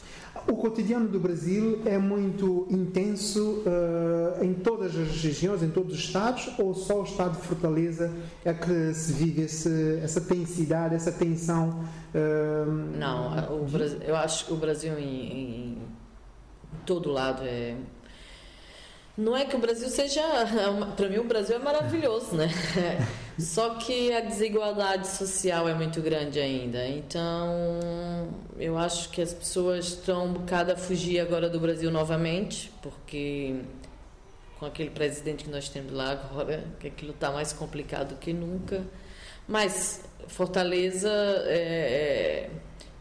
O 0.47 0.57
cotidiano 0.57 1.07
do 1.07 1.19
Brasil 1.19 1.81
é 1.85 1.97
muito 1.97 2.67
intenso 2.69 3.63
eh, 3.65 4.45
em 4.45 4.53
todas 4.53 4.95
as 4.95 5.21
regiões, 5.21 5.63
em 5.63 5.69
todos 5.71 5.93
os 5.93 5.99
estados, 5.99 6.51
ou 6.59 6.75
só 6.75 7.01
o 7.01 7.03
estado 7.03 7.39
de 7.39 7.47
Fortaleza 7.47 8.13
é 8.43 8.53
que 8.53 8.93
se 8.93 9.13
vive 9.13 9.43
esse, 9.43 9.99
essa 10.03 10.21
tensidade, 10.21 10.93
essa 10.93 11.11
tensão? 11.11 11.85
eh, 12.13 12.65
Não, 12.99 13.31
o 13.49 13.67
eu 14.05 14.15
acho 14.15 14.45
que 14.45 14.53
o 14.53 14.57
Brasil 14.57 14.99
em, 14.99 15.31
em 15.33 15.77
todo 16.85 17.09
lado 17.09 17.41
é. 17.43 17.75
Não 19.17 19.35
é 19.35 19.45
que 19.45 19.55
o 19.55 19.59
Brasil 19.59 19.87
seja. 19.89 20.21
Para 20.97 21.07
mim, 21.07 21.17
o 21.19 21.23
Brasil 21.23 21.55
é 21.55 21.59
maravilhoso, 21.59 22.35
né? 22.35 22.49
Só 23.39 23.75
que 23.75 24.13
a 24.13 24.19
desigualdade 24.21 25.07
social 25.07 25.67
é 25.69 25.73
muito 25.73 26.01
grande 26.01 26.39
ainda. 26.39 26.85
Então, 26.87 28.29
eu 28.57 28.77
acho 28.77 29.09
que 29.09 29.21
as 29.21 29.33
pessoas 29.33 29.85
estão 29.87 30.25
um 30.25 30.33
bocado 30.33 30.71
a 30.73 30.75
fugir 30.75 31.19
agora 31.19 31.49
do 31.49 31.59
Brasil 31.59 31.89
novamente, 31.91 32.71
porque 32.81 33.55
com 34.59 34.65
aquele 34.65 34.89
presidente 34.89 35.45
que 35.45 35.49
nós 35.49 35.67
temos 35.69 35.91
lá 35.93 36.11
agora, 36.11 36.63
que 36.79 36.87
aquilo 36.87 37.11
está 37.11 37.31
mais 37.31 37.51
complicado 37.53 38.17
que 38.19 38.33
nunca. 38.33 38.83
Mas 39.47 40.01
Fortaleza 40.27 41.09
é, 41.45 42.49
é- 42.49 42.49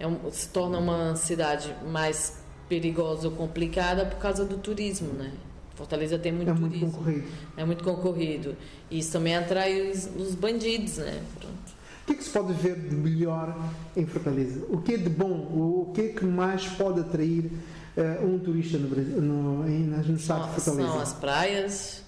é 0.00 0.06
um- 0.06 0.30
se 0.30 0.48
torna 0.48 0.78
uma 0.78 1.14
cidade 1.16 1.74
mais 1.86 2.38
perigosa 2.68 3.28
ou 3.28 3.34
complicada 3.34 4.04
por 4.04 4.18
causa 4.18 4.44
do 4.44 4.58
turismo, 4.58 5.12
né? 5.12 5.32
Fortaleza 5.74 6.18
tem 6.18 6.32
muito 6.32 6.50
é 6.50 6.54
muito 6.54 6.72
turismo, 6.72 6.92
concorrido. 6.92 7.24
é 7.56 7.64
muito 7.64 7.84
concorrido. 7.84 8.56
E 8.90 8.98
isso 9.00 9.12
também 9.12 9.34
atrai 9.36 9.90
os, 9.90 10.08
os 10.16 10.34
bandidos, 10.34 10.98
né? 10.98 11.20
Pronto. 11.40 11.54
O 12.02 12.06
que 12.06 12.12
é 12.12 12.16
que 12.16 12.24
se 12.24 12.30
pode 12.30 12.52
ver 12.52 12.76
de 12.76 12.94
melhor 12.94 13.56
em 13.96 14.04
Fortaleza? 14.06 14.64
O 14.68 14.78
que 14.82 14.94
é 14.94 14.96
de 14.98 15.08
bom? 15.08 15.30
O 15.32 15.92
que 15.94 16.00
é 16.02 16.08
que 16.08 16.24
mais 16.24 16.66
pode 16.66 17.00
atrair 17.00 17.50
eh, 17.96 18.20
um 18.22 18.38
turista 18.38 18.76
no, 18.78 18.88
Brasil, 18.88 19.20
no, 19.22 19.64
no 19.64 20.14
estado 20.16 20.48
de 20.54 20.60
Fortaleza? 20.60 20.88
são 20.92 21.00
as 21.00 21.12
praias, 21.14 22.02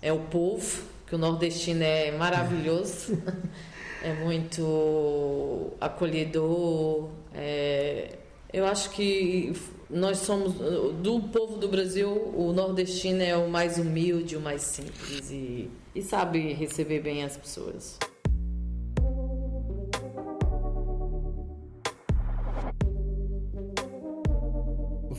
é 0.00 0.12
o 0.12 0.20
povo, 0.20 0.82
que 1.06 1.14
o 1.16 1.18
nordestino 1.18 1.82
é 1.82 2.12
maravilhoso, 2.16 3.18
é 4.04 4.14
muito 4.24 5.72
acolhedor. 5.80 7.08
é- 7.34 8.16
eu 8.52 8.66
acho 8.66 8.90
que 8.90 9.52
nós 9.90 10.18
somos, 10.18 10.54
do 11.02 11.20
povo 11.20 11.56
do 11.56 11.68
Brasil, 11.68 12.10
o 12.34 12.52
nordestino 12.52 13.22
é 13.22 13.36
o 13.36 13.50
mais 13.50 13.78
humilde, 13.78 14.36
o 14.36 14.40
mais 14.40 14.62
simples 14.62 15.30
e, 15.30 15.68
e 15.94 16.02
sabe 16.02 16.52
receber 16.52 17.00
bem 17.00 17.24
as 17.24 17.36
pessoas. 17.36 17.98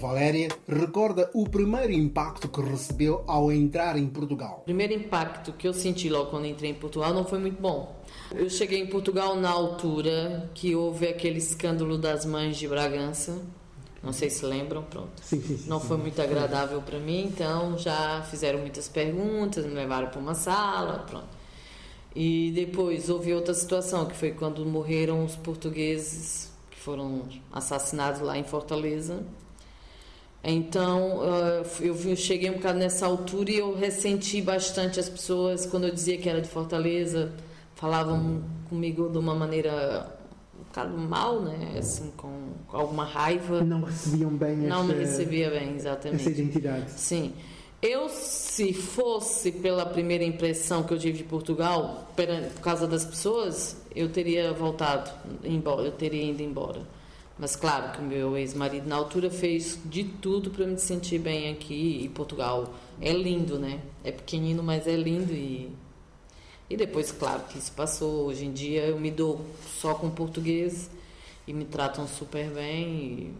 Valéria 0.01 0.49
recorda 0.67 1.29
o 1.31 1.47
primeiro 1.47 1.91
impacto 1.91 2.49
que 2.49 2.59
recebeu 2.59 3.23
ao 3.27 3.51
entrar 3.51 3.95
em 3.97 4.07
Portugal. 4.07 4.61
O 4.61 4.65
primeiro 4.65 4.93
impacto 4.93 5.53
que 5.53 5.67
eu 5.67 5.73
senti 5.73 6.09
logo 6.09 6.31
quando 6.31 6.47
entrei 6.47 6.71
em 6.71 6.73
Portugal 6.73 7.13
não 7.13 7.23
foi 7.23 7.37
muito 7.37 7.61
bom. 7.61 8.01
Eu 8.33 8.49
cheguei 8.49 8.79
em 8.81 8.87
Portugal 8.87 9.35
na 9.35 9.51
altura 9.51 10.49
que 10.55 10.75
houve 10.75 11.07
aquele 11.07 11.37
escândalo 11.37 11.99
das 11.99 12.25
mães 12.25 12.57
de 12.57 12.67
Bragança. 12.67 13.45
Não 14.03 14.11
sei 14.11 14.29
se 14.29 14.43
lembram, 14.45 14.83
pronto. 14.83 15.11
Sim, 15.21 15.41
sim, 15.41 15.57
sim. 15.57 15.69
Não 15.69 15.79
foi 15.79 15.97
muito 15.97 16.19
agradável 16.21 16.81
para 16.81 16.99
mim, 16.99 17.25
então 17.25 17.77
já 17.77 18.23
fizeram 18.23 18.59
muitas 18.59 18.87
perguntas, 18.89 19.65
me 19.65 19.73
levaram 19.73 20.09
para 20.09 20.19
uma 20.19 20.33
sala, 20.33 21.05
pronto. 21.07 21.27
E 22.15 22.51
depois 22.55 23.09
houve 23.09 23.33
outra 23.33 23.53
situação, 23.53 24.05
que 24.05 24.15
foi 24.15 24.31
quando 24.31 24.65
morreram 24.65 25.23
os 25.23 25.35
portugueses 25.35 26.51
que 26.71 26.79
foram 26.79 27.23
assassinados 27.51 28.21
lá 28.21 28.37
em 28.37 28.43
Fortaleza. 28.43 29.23
Então, 30.43 31.21
eh, 31.23 31.63
eu 31.81 32.15
cheguei 32.15 32.49
um 32.49 32.55
bocado 32.55 32.79
nessa 32.79 33.05
altura 33.05 33.51
e 33.51 33.57
eu 33.59 33.75
ressenti 33.75 34.41
bastante 34.41 34.99
as 34.99 35.07
pessoas, 35.07 35.67
quando 35.67 35.85
eu 35.85 35.93
dizia 35.93 36.17
que 36.17 36.27
era 36.27 36.41
de 36.41 36.47
Fortaleza, 36.49 37.31
falavam 37.75 38.43
comigo 38.67 39.09
de 39.09 39.19
uma 39.19 39.35
maneira 39.35 40.19
bocado 40.71 40.97
mal, 40.97 41.41
né? 41.41 41.75
Assim, 41.77 42.11
com, 42.17 42.53
alguma 42.71 43.03
raiva. 43.03 43.63
Não 43.63 43.83
recebiam 43.83 44.31
bem 44.31 44.55
Não 44.55 44.83
me 44.83 44.93
recebia 44.93 45.49
bem, 45.49 45.69
essa 45.69 45.75
exatamente. 45.75 46.29
identidade. 46.29 46.91
Sim. 46.91 47.33
Eu, 47.81 48.09
se 48.09 48.73
fosse 48.73 49.51
pela 49.51 49.85
primeira 49.85 50.23
impressão 50.23 50.83
que 50.83 50.93
eu 50.93 50.99
tive 50.99 51.17
de 51.19 51.23
Portugal, 51.23 52.07
por 52.15 52.61
causa 52.61 52.87
das 52.87 53.03
pessoas, 53.03 53.75
eu 53.95 54.09
teria 54.09 54.53
voltado 54.53 55.09
embora, 55.43 55.87
eu 55.87 55.91
teria 55.91 56.23
ido 56.23 56.43
embora. 56.43 56.81
Mas 57.39 57.55
claro 57.55 57.91
que 57.93 57.99
o 57.99 58.03
meu 58.03 58.37
ex-marido 58.37 58.87
na 58.87 58.95
altura 58.95 59.31
fez 59.31 59.79
de 59.83 60.03
tudo 60.03 60.51
para 60.51 60.67
me 60.67 60.77
sentir 60.77 61.17
bem 61.17 61.51
aqui 61.51 62.03
e 62.03 62.09
Portugal 62.09 62.71
é 63.01 63.11
lindo, 63.11 63.57
né? 63.57 63.79
É 64.03 64.11
pequenino, 64.11 64.61
mas 64.61 64.85
é 64.85 64.95
lindo 64.95 65.33
e 65.33 65.71
e 66.71 66.77
depois, 66.77 67.11
claro, 67.11 67.41
que 67.49 67.57
isso 67.57 67.73
passou. 67.73 68.27
Hoje 68.27 68.45
em 68.45 68.51
dia 68.53 68.85
eu 68.85 68.97
me 68.97 69.11
dou 69.11 69.45
só 69.77 69.93
com 69.93 70.09
português 70.09 70.89
e 71.45 71.51
me 71.53 71.65
tratam 71.65 72.07
super 72.07 72.49
bem 72.49 73.33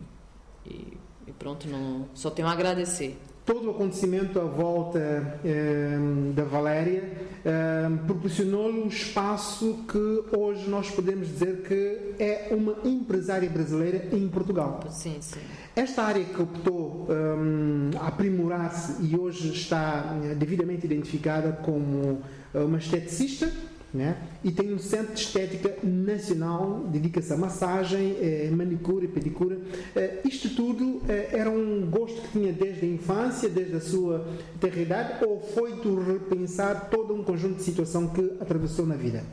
e, 0.66 0.70
e, 0.70 0.98
e 1.28 1.32
pronto, 1.32 1.66
não, 1.66 2.08
só 2.14 2.30
tenho 2.30 2.50
a 2.50 2.52
agradecer. 2.52 3.18
todo 3.46 3.68
o 3.68 3.72
acontecimento 3.72 4.38
à 4.40 4.44
volta 4.44 5.00
eh, 5.46 5.98
da 6.36 6.44
Valéria 6.44 7.10
eh, 7.44 7.90
proporcionou-lhe 8.06 8.82
um 8.82 8.88
espaço 8.88 9.86
que 9.90 10.36
hoje 10.38 10.70
nós 10.70 10.90
podemos 10.92 11.28
dizer 11.28 11.62
que 11.62 12.14
é 12.22 12.50
uma 12.52 12.76
empresária 12.84 13.50
brasileira 13.50 14.10
em 14.12 14.28
Portugal. 14.28 14.80
Sim, 14.90 15.18
sim. 15.22 15.40
Esta 15.76 16.04
área 16.04 16.24
que 16.26 16.42
optou 16.42 17.08
um, 17.10 17.92
aprimorar-se 18.00 19.02
e 19.04 19.18
hoje 19.18 19.54
está 19.54 20.18
devidamente 20.38 20.86
identificada 20.86 21.54
como 21.64 22.22
uma 22.54 22.78
esteticista, 22.78 23.50
né? 23.94 24.18
E 24.44 24.52
tem 24.52 24.74
um 24.74 24.80
centro 24.80 25.14
de 25.14 25.20
estética 25.20 25.76
nacional, 25.84 26.86
dedica-se 26.92 27.32
a 27.34 27.38
massagem, 27.38 28.16
eh, 28.22 28.50
manicure 28.52 29.06
e 29.06 29.08
pedicure. 29.10 29.60
Eh, 29.96 30.22
isto 30.26 30.50
tudo 30.56 31.02
eh, 31.10 31.30
era 31.34 31.50
um 31.50 31.90
gosto 31.90 32.22
que 32.22 32.40
tinha 32.40 32.54
desde 32.54 32.86
a 32.86 32.90
infância, 32.90 33.50
desde 33.50 33.76
a 33.76 33.82
sua 33.82 34.28
terridade, 34.60 35.24
ou 35.26 35.42
foi 35.42 35.74
de 35.82 35.90
repensar 36.12 36.90
todo 36.90 37.14
um 37.14 37.24
conjunto 37.24 37.56
de 37.56 37.64
situação 37.64 38.08
que 38.08 38.22
atravessou 38.40 38.86
na 38.86 38.96
vida? 38.96 39.24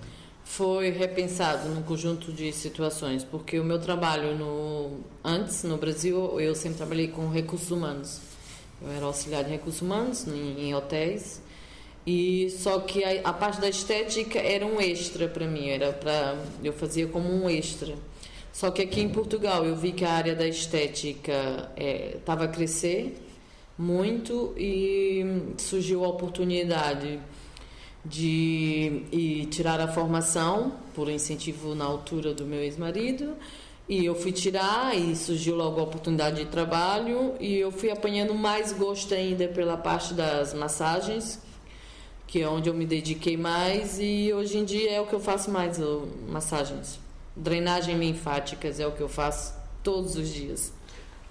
Foi 0.49 0.91
repensado 0.91 1.69
num 1.69 1.83
conjunto 1.83 2.33
de 2.33 2.53
situações, 2.53 3.23
porque 3.23 3.61
o 3.61 3.65
meu 3.65 3.79
trabalho 3.79 4.35
no 4.35 4.99
antes 5.23 5.63
no 5.63 5.77
Brasil 5.77 6.41
eu 6.41 6.55
sempre 6.55 6.79
trabalhei 6.79 7.09
com 7.09 7.29
recursos 7.29 7.71
humanos. 7.71 8.21
Eu 8.83 8.91
era 8.91 9.05
auxiliar 9.05 9.45
de 9.45 9.51
recursos 9.51 9.83
humanos 9.83 10.27
em, 10.27 10.69
em 10.69 10.75
hotéis 10.75 11.41
e 12.05 12.49
só 12.51 12.81
que 12.81 13.05
a, 13.05 13.29
a, 13.29 13.33
parte 13.33 13.61
da 13.61 13.69
estética 13.69 14.39
era 14.39 14.67
um 14.67 14.81
extra 14.81 15.29
para 15.29 15.47
mim, 15.47 15.69
era 15.69 15.93
para 15.93 16.37
eu 16.65 16.73
fazia 16.73 17.07
como 17.07 17.31
um 17.31 17.49
extra. 17.49 17.95
Só 18.51 18.71
que 18.71 18.83
aqui 18.83 19.03
em 19.03 19.11
Portugal 19.11 19.65
eu 19.65 19.77
vi 19.77 19.93
que 19.93 20.05
a 20.05 20.13
área 20.13 20.35
da 20.35 20.49
estética 20.49 21.71
estava 21.77 22.45
é, 22.45 22.47
a 22.47 22.49
crescer 22.49 23.17
muito 23.77 24.55
e 24.57 25.53
surgiu 25.59 26.05
a 26.05 26.09
oportunidade 26.09 27.21
de 28.09 29.03
ir 29.13 29.47
tirar 29.47 29.81
a 29.81 29.89
formação 29.89 30.73
por 30.95 31.09
incentivo 31.09 31.75
na 31.75 31.85
altura 31.85 32.33
do 32.33 32.45
meu 32.45 32.61
ex-marido 32.61 33.35
e 33.89 34.05
eu 34.05 34.15
fui 34.15 34.33
tirar 34.33 34.97
e 34.97 35.17
surgiu 35.17 35.57
logo 35.57 35.81
a 35.81 35.85
oportunidade 35.85 36.45
de 36.45 36.47
trabalho 36.47 37.35
e 37.41 37.57
eu 37.57 37.71
fui 37.71 37.91
apanhando 37.91 38.35
mais 38.35 38.73
gosto 38.73 39.15
ainda 39.15 39.49
pela 39.49 39.77
parte 39.77 40.15
das 40.15 40.55
massagens 40.55 41.41
que 42.29 42.43
é 42.43 42.49
onde 42.49 42.69
eu 42.69 42.75
me 42.75 42.85
dediquei 42.85 43.37
mais 43.37 43.99
e 43.99 44.31
hoje 44.35 44.59
em 44.59 44.65
dia 44.65 44.93
é 44.93 45.01
o 45.01 45.07
que 45.07 45.15
eu 45.15 45.21
faço 45.21 45.51
mais, 45.51 45.81
massagens. 46.29 47.01
Drenagem 47.35 47.97
linfáticas 47.97 48.79
é 48.79 48.87
o 48.87 48.93
que 48.93 49.01
eu 49.01 49.09
faço 49.09 49.55
todos 49.83 50.15
os 50.15 50.29
dias. 50.29 50.71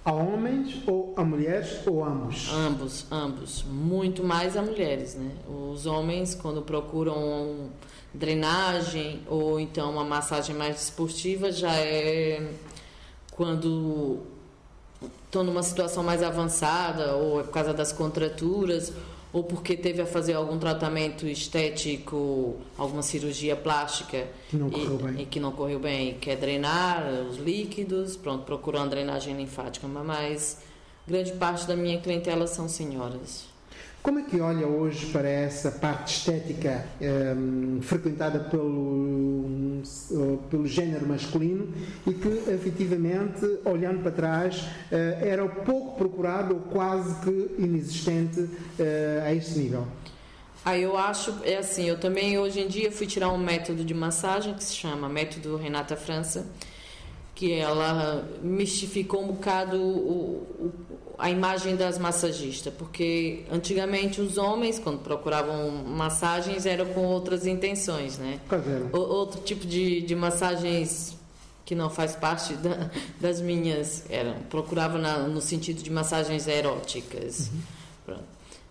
A 0.08 0.10
homens 0.10 0.74
ou 0.86 1.12
a 1.18 1.22
mulheres 1.22 1.86
ou 1.86 2.02
ambos? 2.02 2.48
Ambos, 2.50 3.04
ambos. 3.12 3.62
Muito 3.62 4.24
mais 4.24 4.56
a 4.56 4.62
mulheres, 4.62 5.14
né? 5.14 5.32
Os 5.46 5.84
homens, 5.84 6.34
quando 6.34 6.62
procuram 6.62 7.68
drenagem 8.14 9.20
ou 9.28 9.60
então 9.60 9.90
uma 9.90 10.04
massagem 10.04 10.56
mais 10.56 10.84
esportiva, 10.84 11.52
já 11.52 11.74
é 11.76 12.42
quando 13.32 14.20
estão 15.26 15.44
numa 15.44 15.62
situação 15.62 16.02
mais 16.02 16.22
avançada 16.22 17.14
ou 17.14 17.40
é 17.40 17.42
por 17.42 17.52
causa 17.52 17.74
das 17.74 17.92
contraturas 17.92 18.90
ou 19.32 19.44
porque 19.44 19.76
teve 19.76 20.00
a 20.00 20.06
fazer 20.06 20.34
algum 20.34 20.58
tratamento 20.58 21.26
estético, 21.26 22.56
alguma 22.76 23.02
cirurgia 23.02 23.54
plástica 23.54 24.26
que 24.48 24.56
não 24.56 24.70
correu 24.70 24.94
e, 24.94 25.02
bem. 25.02 25.22
e 25.22 25.26
que 25.26 25.40
não 25.40 25.52
correu 25.52 25.78
bem 25.78 26.10
e 26.10 26.14
quer 26.14 26.36
drenar 26.36 27.06
os 27.28 27.36
líquidos, 27.36 28.16
pronto, 28.16 28.44
procurando 28.44 28.90
drenagem 28.90 29.36
linfática, 29.36 29.86
mas 29.86 30.58
grande 31.06 31.32
parte 31.32 31.66
da 31.66 31.76
minha 31.76 32.00
clientela 32.00 32.46
são 32.46 32.68
senhoras. 32.68 33.46
Como 34.02 34.20
é 34.20 34.22
que 34.22 34.40
olha 34.40 34.66
hoje 34.66 35.06
para 35.06 35.28
essa 35.28 35.70
parte 35.70 36.18
estética 36.18 36.86
um, 37.36 37.82
frequentada 37.82 38.38
pelo, 38.38 39.82
pelo 40.48 40.66
género 40.66 41.06
masculino 41.06 41.74
e 42.06 42.14
que, 42.14 42.50
efetivamente, 42.50 43.44
olhando 43.64 44.00
para 44.00 44.12
trás, 44.12 44.60
uh, 44.62 44.94
era 45.20 45.46
pouco 45.46 45.98
procurado 45.98 46.54
ou 46.54 46.60
quase 46.60 47.14
que 47.20 47.54
inexistente 47.58 48.40
uh, 48.40 49.24
a 49.26 49.34
este 49.34 49.58
nível? 49.58 49.86
Ah, 50.64 50.78
eu 50.78 50.96
acho, 50.96 51.34
é 51.44 51.56
assim, 51.56 51.84
eu 51.84 51.98
também 51.98 52.38
hoje 52.38 52.60
em 52.60 52.68
dia 52.68 52.92
fui 52.92 53.06
tirar 53.06 53.30
um 53.30 53.38
método 53.38 53.84
de 53.84 53.94
massagem 53.94 54.54
que 54.54 54.62
se 54.62 54.74
chama 54.74 55.08
Método 55.08 55.56
Renata 55.56 55.96
França, 55.96 56.46
que 57.34 57.52
ela 57.52 58.28
mistificou 58.42 59.22
um 59.22 59.28
bocado 59.28 59.76
o, 59.76 60.46
o, 60.60 60.87
a 61.18 61.30
imagem 61.30 61.74
das 61.74 61.98
massagistas, 61.98 62.72
porque 62.72 63.44
antigamente 63.50 64.20
os 64.20 64.38
homens, 64.38 64.78
quando 64.78 65.00
procuravam 65.00 65.70
massagens, 65.84 66.64
eram 66.64 66.86
com 66.86 67.04
outras 67.06 67.44
intenções, 67.44 68.16
né? 68.18 68.38
O, 68.92 68.98
outro 68.98 69.40
tipo 69.40 69.66
de, 69.66 70.00
de 70.00 70.14
massagens 70.14 71.16
que 71.64 71.74
não 71.74 71.90
faz 71.90 72.14
parte 72.14 72.54
da, 72.54 72.88
das 73.20 73.40
minhas, 73.40 74.04
eram, 74.08 74.34
procurava 74.48 74.96
na, 74.96 75.18
no 75.18 75.40
sentido 75.40 75.82
de 75.82 75.90
massagens 75.90 76.46
eróticas. 76.46 77.50
Uhum. 78.08 78.16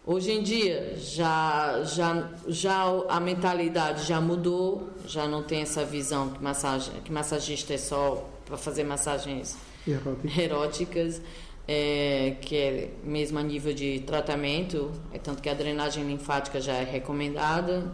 Hoje 0.05 0.31
em 0.31 0.41
dia 0.41 0.95
já, 0.97 1.83
já, 1.83 2.29
já 2.47 2.85
a 3.09 3.19
mentalidade 3.19 4.05
já 4.05 4.21
mudou, 4.21 4.89
já 5.05 5.27
não 5.27 5.43
tem 5.43 5.61
essa 5.61 5.83
visão 5.83 6.29
que, 6.29 6.41
massagem, 6.41 6.93
que 7.03 7.11
massagista 7.11 7.73
é 7.73 7.77
só 7.77 8.25
para 8.45 8.55
fazer 8.55 8.85
massagens 8.85 9.57
eróticas, 9.85 10.37
eróticas 10.37 11.21
é, 11.67 12.35
que 12.41 12.55
é 12.55 12.89
mesmo 13.03 13.37
a 13.37 13.43
nível 13.43 13.73
de 13.73 13.99
tratamento, 13.99 14.91
é 15.11 15.19
tanto 15.19 15.41
que 15.41 15.49
a 15.49 15.53
drenagem 15.53 16.05
linfática 16.05 16.61
já 16.61 16.73
é 16.73 16.83
recomendada 16.83 17.91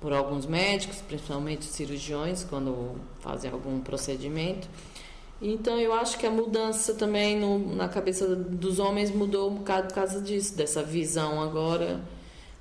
por 0.00 0.12
alguns 0.12 0.46
médicos, 0.46 0.96
principalmente 1.06 1.64
cirurgiões, 1.66 2.42
quando 2.42 2.96
fazem 3.20 3.50
algum 3.50 3.80
procedimento. 3.80 4.68
Então 5.40 5.78
eu 5.78 5.92
acho 5.92 6.18
que 6.18 6.26
a 6.26 6.30
mudança 6.30 6.94
também 6.94 7.38
no, 7.38 7.74
na 7.74 7.88
cabeça 7.88 8.26
dos 8.34 8.78
homens 8.78 9.10
mudou 9.10 9.50
um 9.50 9.56
bocado 9.56 9.88
por 9.88 9.94
causa 9.94 10.20
disso, 10.20 10.56
dessa 10.56 10.82
visão 10.82 11.40
agora 11.40 12.00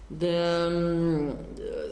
da, 0.09 0.69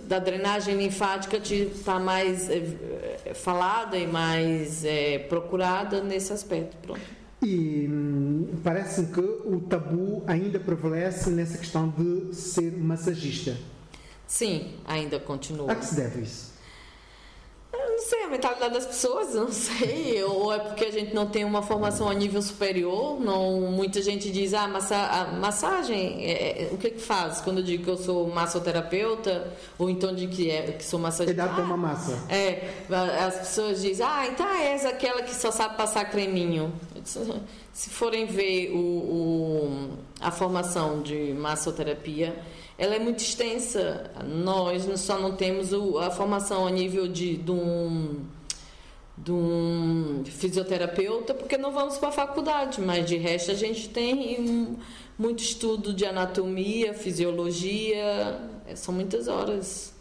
da 0.04 0.20
drenagem 0.20 0.76
linfática 0.76 1.38
está 1.38 2.00
mais 2.00 2.50
é, 2.50 3.34
falada 3.34 3.98
e 3.98 4.08
mais 4.08 4.84
é, 4.86 5.20
procurada 5.20 6.02
nesse 6.02 6.34
aspecto. 6.34 6.78
Pronto. 6.78 7.17
E 7.42 7.88
hum, 7.88 8.48
parece 8.64 9.06
que 9.08 9.20
o 9.20 9.62
tabu 9.70 10.24
ainda 10.26 10.60
prevalece 10.60 11.30
nessa 11.30 11.58
questão 11.58 11.90
de 11.90 12.36
ser 12.36 12.76
massagista. 12.78 13.56
Sim, 14.26 14.74
ainda 14.86 15.20
continua. 15.20 15.72
A 15.72 15.76
que 15.76 15.86
se 15.86 15.96
deve 15.96 16.22
isso? 16.22 16.58
não 17.98 18.04
sei, 18.04 18.24
a 18.24 18.28
mentalidade 18.28 18.74
das 18.76 18.86
pessoas, 18.86 19.34
não 19.34 19.52
sei. 19.52 20.24
Ou 20.24 20.54
é 20.54 20.60
porque 20.60 20.86
a 20.86 20.92
gente 20.92 21.16
não 21.16 21.26
tem 21.26 21.44
uma 21.44 21.64
formação 21.64 22.08
a 22.08 22.14
nível 22.14 22.42
superior. 22.42 23.20
Não, 23.20 23.72
muita 23.72 24.02
gente 24.04 24.32
diz, 24.32 24.54
ah, 24.54 24.68
massa, 24.68 24.96
a 24.96 25.32
massagem, 25.32 26.24
é, 26.24 26.64
é, 26.64 26.70
o 26.72 26.78
que 26.78 26.92
que 26.92 27.02
faz? 27.02 27.42
Quando 27.42 27.58
eu 27.58 27.64
digo 27.64 27.84
que 27.84 27.90
eu 27.90 27.98
sou 27.98 28.28
massoterapeuta, 28.28 29.52
ou 29.80 29.90
então 29.90 30.14
de 30.14 30.28
que, 30.28 30.50
é, 30.50 30.74
que 30.74 30.86
sou 30.86 31.00
massagista. 31.00 31.42
É 31.42 31.46
dar 31.46 31.60
ah, 31.60 31.64
uma 31.64 31.76
massa. 31.76 32.18
É, 32.30 32.70
as 33.26 33.36
pessoas 33.40 33.82
dizem, 33.82 34.06
ah, 34.06 34.28
então 34.28 34.48
é 34.48 34.74
essa 34.74 34.90
aquela 34.90 35.24
que 35.24 35.34
só 35.34 35.50
sabe 35.50 35.76
passar 35.76 36.06
creminho. 36.06 36.72
Se 37.74 37.90
forem 37.90 38.26
ver 38.26 38.72
o, 38.72 38.78
o 38.78 39.90
a 40.20 40.32
formação 40.32 41.02
de 41.02 41.34
massoterapia, 41.34 42.36
ela 42.78 42.96
é 42.96 43.00
muito 43.00 43.20
extensa. 43.20 44.12
Nós 44.26 44.84
só 45.00 45.20
não 45.20 45.36
temos 45.36 45.74
a 45.74 46.12
formação 46.12 46.68
a 46.68 46.72
nível 46.72 47.08
de, 47.08 47.38
de, 47.38 47.52
um, 47.52 48.26
de 49.18 49.32
um 49.32 50.24
fisioterapeuta 50.26 51.34
porque 51.34 51.58
não 51.58 51.72
vamos 51.72 51.98
para 51.98 52.10
a 52.10 52.12
faculdade, 52.12 52.82
mas 52.82 53.06
de 53.06 53.18
resto 53.18 53.52
a 53.52 53.56
gente 53.56 53.90
tem 53.90 54.78
muito 55.18 55.42
estudo 55.42 55.94
de 55.94 56.06
anatomia, 56.06 56.94
fisiologia, 56.94 58.40
são 58.76 58.94
muitas 58.94 59.28
horas. 59.28 59.97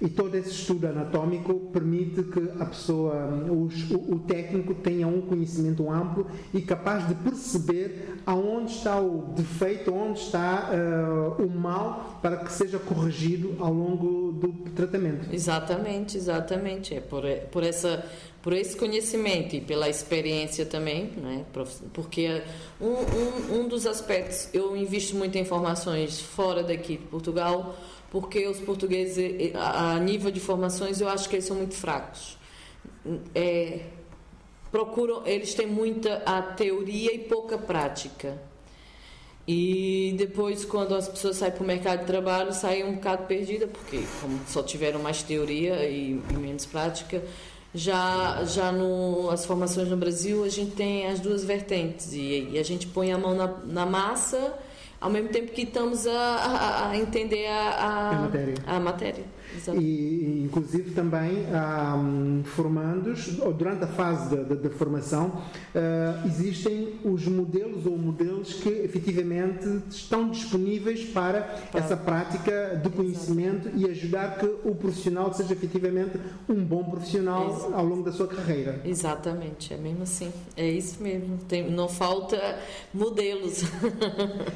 E 0.00 0.08
todo 0.08 0.34
esse 0.34 0.50
estudo 0.50 0.86
anatômico 0.86 1.54
permite 1.72 2.22
que 2.24 2.50
a 2.60 2.66
pessoa, 2.66 3.14
o, 3.48 3.68
o, 4.14 4.18
técnico, 4.20 4.74
tenha 4.74 5.06
um 5.06 5.22
conhecimento 5.22 5.90
amplo 5.90 6.26
e 6.52 6.60
capaz 6.60 7.08
de 7.08 7.14
perceber 7.14 8.16
aonde 8.26 8.72
está 8.72 9.00
o 9.00 9.32
defeito, 9.34 9.94
onde 9.94 10.20
está 10.20 10.70
uh, 10.70 11.42
o 11.42 11.48
mal, 11.48 12.18
para 12.20 12.36
que 12.36 12.52
seja 12.52 12.78
corrigido 12.78 13.56
ao 13.58 13.72
longo 13.72 14.32
do 14.32 14.52
tratamento. 14.74 15.32
Exatamente, 15.32 16.18
exatamente. 16.18 16.94
É 16.94 17.00
por, 17.00 17.22
por 17.50 17.62
essa 17.62 18.04
por 18.46 18.52
esse 18.52 18.76
conhecimento 18.76 19.56
e 19.56 19.60
pela 19.60 19.88
experiência 19.88 20.64
também, 20.64 21.10
né? 21.16 21.44
porque 21.92 22.42
um, 22.80 22.86
um, 22.86 23.58
um 23.58 23.68
dos 23.68 23.84
aspectos, 23.86 24.48
eu 24.54 24.76
invisto 24.76 25.16
muito 25.16 25.36
em 25.36 25.40
informações 25.40 26.20
fora 26.20 26.62
daqui 26.62 26.96
de 26.96 27.06
Portugal, 27.06 27.74
porque 28.10 28.46
os 28.46 28.58
portugueses, 28.58 29.52
a 29.54 29.98
nível 29.98 30.30
de 30.30 30.40
formações, 30.40 31.00
eu 31.00 31.08
acho 31.08 31.28
que 31.28 31.36
eles 31.36 31.44
são 31.44 31.56
muito 31.56 31.74
fracos. 31.74 32.38
É, 33.34 33.80
procuram, 34.70 35.26
eles 35.26 35.54
têm 35.54 35.66
muita 35.66 36.22
a 36.24 36.42
teoria 36.42 37.14
e 37.14 37.18
pouca 37.18 37.58
prática. 37.58 38.40
E 39.46 40.14
depois, 40.18 40.64
quando 40.64 40.94
as 40.94 41.06
pessoas 41.06 41.36
saem 41.36 41.52
para 41.52 41.62
o 41.62 41.66
mercado 41.66 42.00
de 42.00 42.06
trabalho, 42.06 42.52
saem 42.52 42.84
um 42.84 42.94
bocado 42.96 43.26
perdida, 43.26 43.68
porque 43.68 44.02
como 44.20 44.40
só 44.48 44.62
tiveram 44.62 45.00
mais 45.00 45.22
teoria 45.22 45.88
e, 45.88 46.20
e 46.30 46.36
menos 46.36 46.66
prática, 46.66 47.22
já, 47.72 48.42
já 48.44 48.72
no, 48.72 49.30
as 49.30 49.46
formações 49.46 49.88
no 49.88 49.96
Brasil 49.96 50.42
a 50.42 50.48
gente 50.48 50.72
tem 50.72 51.06
as 51.06 51.20
duas 51.20 51.44
vertentes 51.44 52.12
e, 52.12 52.48
e 52.52 52.58
a 52.58 52.62
gente 52.64 52.86
põe 52.86 53.12
a 53.12 53.18
mão 53.18 53.34
na, 53.34 53.46
na 53.46 53.86
massa 53.86 54.52
ao 55.00 55.10
mesmo 55.10 55.28
tempo 55.28 55.52
que 55.52 55.62
estamos 55.62 56.06
a, 56.06 56.12
a, 56.12 56.90
a 56.90 56.96
entender 56.96 57.46
a, 57.46 57.70
a, 57.70 58.10
a 58.10 58.20
matéria. 58.20 58.54
A 58.66 58.80
matéria. 58.80 59.24
E, 59.74 60.42
inclusive, 60.44 60.92
também 60.92 61.44
um, 61.96 62.42
formandos, 62.44 63.38
ou 63.40 63.52
durante 63.52 63.84
a 63.84 63.88
fase 63.88 64.36
da 64.36 64.70
formação, 64.70 65.28
uh, 65.74 66.26
existem 66.26 66.94
os 67.04 67.26
modelos 67.26 67.86
ou 67.86 67.96
modelos 67.96 68.54
que 68.54 68.68
efetivamente 68.68 69.66
estão 69.90 70.28
disponíveis 70.28 71.04
para, 71.04 71.42
para. 71.42 71.80
essa 71.80 71.96
prática 71.96 72.80
de 72.82 72.90
conhecimento 72.90 73.68
Exatamente. 73.68 73.86
e 73.86 73.90
ajudar 73.90 74.38
que 74.38 74.46
o 74.64 74.74
profissional 74.74 75.32
seja 75.32 75.52
efetivamente 75.52 76.18
um 76.48 76.64
bom 76.64 76.84
profissional 76.84 77.48
Exatamente. 77.48 77.74
ao 77.74 77.84
longo 77.84 78.02
da 78.02 78.12
sua 78.12 78.26
carreira. 78.26 78.80
Exatamente, 78.84 79.74
é 79.74 79.76
mesmo 79.76 80.02
assim. 80.02 80.32
É 80.56 80.68
isso 80.68 81.02
mesmo. 81.02 81.38
Tem, 81.48 81.70
não 81.70 81.88
falta 81.88 82.58
modelos. 82.92 83.64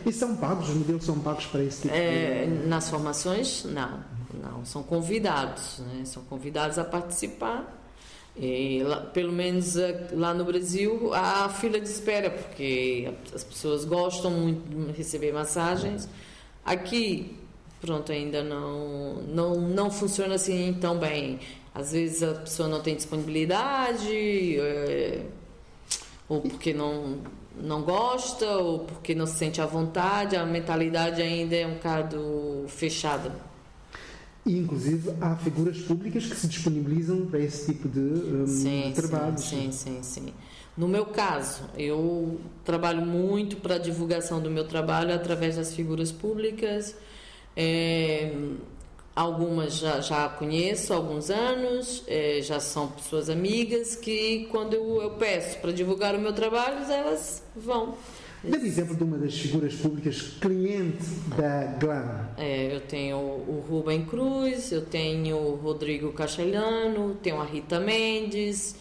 E 0.06 0.12
são 0.12 0.36
pagos? 0.36 0.68
Os 0.68 0.74
modelos 0.76 1.04
são 1.04 1.18
pagos 1.18 1.46
para 1.46 1.62
esse 1.62 1.82
tipo 1.82 1.94
é, 1.94 2.46
de... 2.46 2.68
Nas 2.68 2.88
formações, 2.88 3.64
não. 3.64 4.19
Não, 4.34 4.64
são 4.64 4.82
convidados, 4.82 5.80
né? 5.80 6.04
são 6.04 6.22
convidados 6.24 6.78
a 6.78 6.84
participar. 6.84 7.78
E, 8.36 8.82
lá, 8.84 9.00
pelo 9.00 9.32
menos 9.32 9.76
eh, 9.76 10.08
lá 10.12 10.32
no 10.32 10.44
Brasil 10.44 11.12
há 11.12 11.48
fila 11.48 11.80
de 11.80 11.88
espera, 11.88 12.30
porque 12.30 13.12
as 13.34 13.42
pessoas 13.42 13.84
gostam 13.84 14.30
muito 14.30 14.86
de 14.86 14.92
receber 14.92 15.32
massagens. 15.32 16.08
Aqui, 16.64 17.36
pronto, 17.80 18.12
ainda 18.12 18.42
não, 18.42 19.14
não, 19.22 19.60
não 19.60 19.90
funciona 19.90 20.36
assim 20.36 20.76
tão 20.80 20.96
bem. 20.98 21.40
Às 21.74 21.92
vezes 21.92 22.22
a 22.22 22.34
pessoa 22.34 22.68
não 22.68 22.80
tem 22.80 22.94
disponibilidade, 22.96 24.58
é, 24.58 25.26
ou 26.28 26.40
porque 26.40 26.72
não, 26.72 27.18
não 27.56 27.82
gosta, 27.82 28.46
ou 28.46 28.80
porque 28.80 29.14
não 29.14 29.26
se 29.26 29.34
sente 29.38 29.60
à 29.60 29.66
vontade, 29.66 30.36
a 30.36 30.46
mentalidade 30.46 31.20
ainda 31.20 31.56
é 31.56 31.66
um 31.66 31.74
bocado 31.74 32.64
fechada. 32.68 33.49
E, 34.46 34.56
inclusive, 34.56 35.12
há 35.20 35.36
figuras 35.36 35.78
públicas 35.78 36.26
que 36.26 36.34
se 36.34 36.48
disponibilizam 36.48 37.26
para 37.26 37.40
esse 37.40 37.72
tipo 37.72 37.88
de, 37.88 38.00
um, 38.00 38.46
sim, 38.46 38.92
trabalho. 38.94 39.38
Sim, 39.38 39.70
sim, 39.70 40.02
sim, 40.02 40.02
sim. 40.02 40.32
No 40.76 40.88
meu 40.88 41.06
caso, 41.06 41.64
eu 41.76 42.40
trabalho 42.64 43.04
muito 43.04 43.56
para 43.56 43.74
a 43.74 43.78
divulgação 43.78 44.40
do 44.40 44.50
meu 44.50 44.66
trabalho 44.66 45.14
através 45.14 45.56
das 45.56 45.74
figuras 45.74 46.10
públicas. 46.10 46.96
É, 47.54 48.32
algumas 49.14 49.74
já, 49.74 50.00
já 50.00 50.28
conheço 50.28 50.92
há 50.92 50.96
alguns 50.96 51.28
anos, 51.28 52.02
é, 52.06 52.40
já 52.40 52.60
são 52.60 52.88
pessoas 52.88 53.28
amigas 53.28 53.94
que, 53.94 54.46
quando 54.50 54.74
eu, 54.74 55.02
eu 55.02 55.10
peço 55.10 55.58
para 55.58 55.72
divulgar 55.72 56.14
o 56.14 56.18
meu 56.18 56.32
trabalho, 56.32 56.90
elas 56.90 57.42
vão. 57.54 57.94
Dê-me 58.42 58.66
exemplo 58.66 58.96
de 58.96 59.04
uma 59.04 59.18
das 59.18 59.34
figuras 59.38 59.74
públicas 59.74 60.22
cliente 60.40 61.04
da 61.36 61.76
GLAM. 61.78 62.28
É, 62.38 62.74
eu 62.74 62.80
tenho 62.80 63.18
o 63.18 63.64
Rubem 63.68 64.06
Cruz, 64.06 64.72
eu 64.72 64.82
tenho 64.82 65.36
o 65.36 65.56
Rodrigo 65.56 66.10
Cachelhano, 66.12 67.16
tenho 67.22 67.38
a 67.38 67.44
Rita 67.44 67.78
Mendes, 67.78 68.74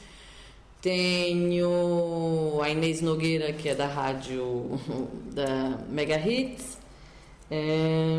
tenho 0.82 2.62
a 2.62 2.70
Inês 2.70 3.02
Nogueira, 3.02 3.52
que 3.52 3.68
é 3.68 3.76
da 3.76 3.88
rádio 3.88 4.80
da 5.36 5.78
Mega 5.90 6.18
Hits. 6.18 6.78
É, 7.52 8.18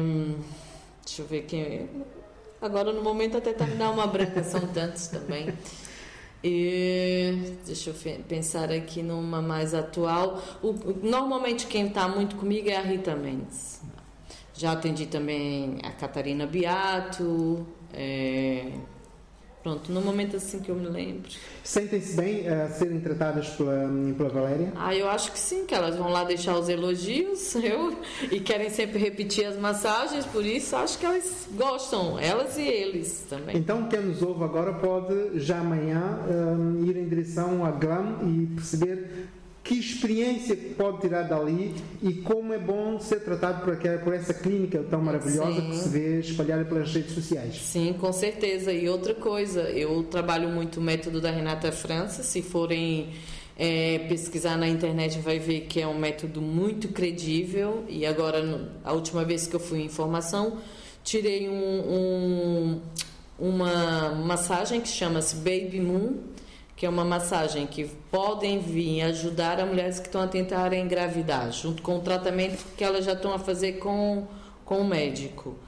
deixa 1.07 1.23
eu 1.23 1.27
ver 1.27 1.43
quem. 1.43 1.89
Agora 2.61 2.93
no 2.93 3.03
momento 3.03 3.39
até 3.39 3.55
tá 3.55 3.67
me 3.67 3.77
dando 3.77 3.95
uma 3.95 4.07
branca, 4.07 4.45
são 4.45 4.61
tantos 4.69 5.07
também. 5.07 5.47
E 6.43 7.55
deixa 7.67 7.91
eu 7.91 7.95
pensar 8.27 8.73
aqui 8.73 9.03
numa 9.03 9.43
mais 9.43 9.75
atual. 9.75 10.43
O, 10.63 10.73
normalmente 11.03 11.67
quem 11.67 11.89
está 11.89 12.09
muito 12.09 12.37
comigo 12.37 12.69
é 12.69 12.77
a 12.77 12.81
Rita 12.83 13.15
Mendes. 13.15 13.83
Já 14.55 14.73
atendi 14.73 15.07
também 15.07 15.79
a 15.83 15.91
Catarina 15.91 16.47
Beato. 16.47 17.67
É, 17.93 18.73
Pronto, 19.63 19.93
no 19.93 20.01
momento 20.01 20.37
assim 20.37 20.59
que 20.59 20.71
eu 20.71 20.75
me 20.75 20.89
lembro. 20.89 21.29
Sentem-se 21.63 22.17
bem 22.17 22.49
a 22.49 22.69
serem 22.69 22.99
tratadas 23.01 23.51
pela, 23.51 23.91
pela 24.17 24.29
Valéria? 24.31 24.73
Ah, 24.75 24.95
eu 24.95 25.09
acho 25.09 25.33
que 25.33 25.39
sim, 25.39 25.67
que 25.67 25.75
elas 25.75 25.97
vão 25.97 26.09
lá 26.09 26.25
deixar 26.25 26.59
os 26.59 26.69
elogios 26.69 27.55
eu, 27.63 27.95
e 28.31 28.41
querem 28.41 28.71
sempre 28.71 28.99
repetir 28.99 29.45
as 29.45 29.59
massagens, 29.59 30.25
por 30.25 30.47
isso 30.47 30.75
acho 30.77 30.99
que 30.99 31.05
elas 31.05 31.47
gostam, 31.53 32.19
elas 32.19 32.57
e 32.57 32.63
eles 32.63 33.27
também. 33.29 33.57
Então 33.57 33.87
quem 33.87 34.01
nos 34.01 34.23
ouve 34.23 34.45
agora 34.45 34.73
pode 34.73 35.39
já 35.41 35.59
amanhã 35.59 36.21
um, 36.27 36.85
ir 36.87 36.97
em 36.97 37.07
direção 37.07 37.65
à 37.65 37.71
GLAM 37.71 38.19
e 38.27 38.47
perceber 38.47 39.29
que 39.63 39.75
experiência 39.75 40.57
pode 40.77 41.03
tirar 41.03 41.23
dali 41.23 41.75
e 42.03 42.15
como 42.15 42.53
é 42.53 42.59
bom 42.59 42.99
ser 42.99 43.21
tratado 43.21 43.63
por, 43.63 43.75
aquela, 43.75 43.99
por 43.99 44.15
essa 44.15 44.33
clínica 44.33 44.83
tão 44.91 45.01
maravilhosa 45.03 45.61
Sim. 45.61 45.71
que 45.71 45.77
se 45.77 45.89
vê 45.89 46.21
espalhada 46.21 46.65
pelas 46.65 46.93
redes 46.93 47.13
sociais. 47.13 47.57
Sim, 47.57 47.95
com 47.99 48.13
certeza. 48.13 48.73
E 48.73 48.89
outra 48.89 49.15
coisa, 49.15 49.63
eu 49.71 50.03
trabalho 50.05 50.49
muito 50.49 50.81
o 50.81 50.83
método 50.83 51.21
da 51.21 51.31
Renata 51.31 51.71
França. 51.71 52.23
Se 52.23 52.41
forem 52.41 53.11
é, 53.57 53.99
pesquisar 54.09 54.57
na 54.57 54.67
internet, 54.67 55.19
vai 55.19 55.39
ver 55.39 55.63
que 55.63 55.81
é 55.81 55.87
um 55.87 55.99
método 55.99 56.41
muito 56.41 56.89
credível. 56.89 57.85
E 57.89 58.07
agora, 58.07 58.71
a 58.83 58.93
última 58.93 59.25
vez 59.25 59.47
que 59.47 59.55
eu 59.55 59.61
fui 59.61 59.83
em 59.83 59.89
formação, 59.91 60.57
tirei 61.05 61.51
um, 61.51 61.53
um, 61.55 62.81
uma 63.39 64.15
massagem 64.15 64.81
que 64.81 64.89
chama-se 64.89 65.37
Baby 65.37 65.81
Moon 65.81 66.31
que 66.81 66.87
é 66.87 66.89
uma 66.89 67.05
massagem 67.05 67.67
que 67.67 67.85
podem 68.11 68.59
vir 68.59 69.03
ajudar 69.03 69.61
a 69.61 69.67
mulheres 69.67 70.01
que 70.01 70.07
estão 70.07 70.23
a 70.23 70.27
tentar 70.27 70.73
engravidar, 70.73 71.53
junto 71.53 71.83
com 71.83 71.99
o 71.99 72.01
tratamento 72.01 72.65
que 72.75 72.83
elas 72.83 73.05
já 73.05 73.13
estão 73.13 73.35
a 73.35 73.39
fazer 73.39 73.75
com, 73.75 74.27
com 74.65 74.79
o 74.79 74.85
médico. 74.89 75.59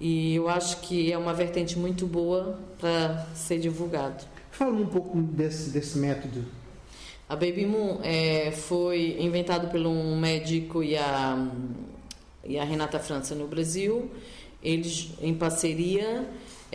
E 0.00 0.34
eu 0.34 0.48
acho 0.48 0.80
que 0.80 1.12
é 1.12 1.18
uma 1.18 1.34
vertente 1.34 1.78
muito 1.78 2.06
boa 2.06 2.58
para 2.78 3.26
ser 3.34 3.58
divulgado. 3.58 4.24
Fala 4.50 4.72
um 4.72 4.86
pouco 4.86 5.20
desse, 5.20 5.68
desse 5.68 5.98
método. 5.98 6.42
A 7.28 7.36
Baby 7.36 7.66
Moon 7.66 8.00
é, 8.02 8.50
foi 8.50 9.18
inventado 9.20 9.68
por 9.68 9.80
um 9.80 10.18
médico 10.18 10.82
e 10.82 10.96
a, 10.96 11.50
e 12.42 12.58
a 12.58 12.64
Renata 12.64 12.98
França 12.98 13.34
no 13.34 13.46
Brasil. 13.46 14.10
Eles, 14.62 15.10
em 15.20 15.34
parceria, 15.34 16.26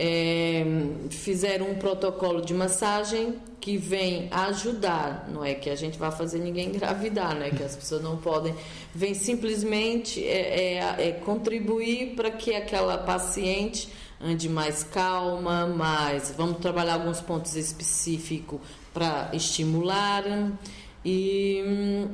é, 0.04 0.64
fizeram 1.10 1.70
um 1.70 1.76
protocolo 1.76 2.42
de 2.42 2.52
massagem 2.52 3.36
que 3.60 3.76
vem 3.76 4.26
ajudar, 4.32 5.28
não 5.32 5.44
é 5.44 5.54
que 5.54 5.70
a 5.70 5.76
gente 5.76 5.96
vai 5.96 6.10
fazer 6.10 6.40
ninguém 6.40 6.70
engravidar, 6.70 7.36
né? 7.36 7.50
Que 7.50 7.62
as 7.62 7.76
pessoas 7.76 8.02
não 8.02 8.16
podem, 8.16 8.52
vem 8.92 9.14
simplesmente 9.14 10.20
é, 10.26 10.74
é, 10.74 11.08
é 11.08 11.12
contribuir 11.12 12.16
para 12.16 12.32
que 12.32 12.52
aquela 12.52 12.98
paciente 12.98 13.88
ande 14.20 14.48
mais 14.48 14.82
calma, 14.82 15.68
mais 15.68 16.34
vamos 16.36 16.58
trabalhar 16.58 16.94
alguns 16.94 17.20
pontos 17.20 17.54
específicos 17.54 18.60
para 18.92 19.30
estimular 19.32 20.24
e 21.04 21.62
hum, 21.64 22.08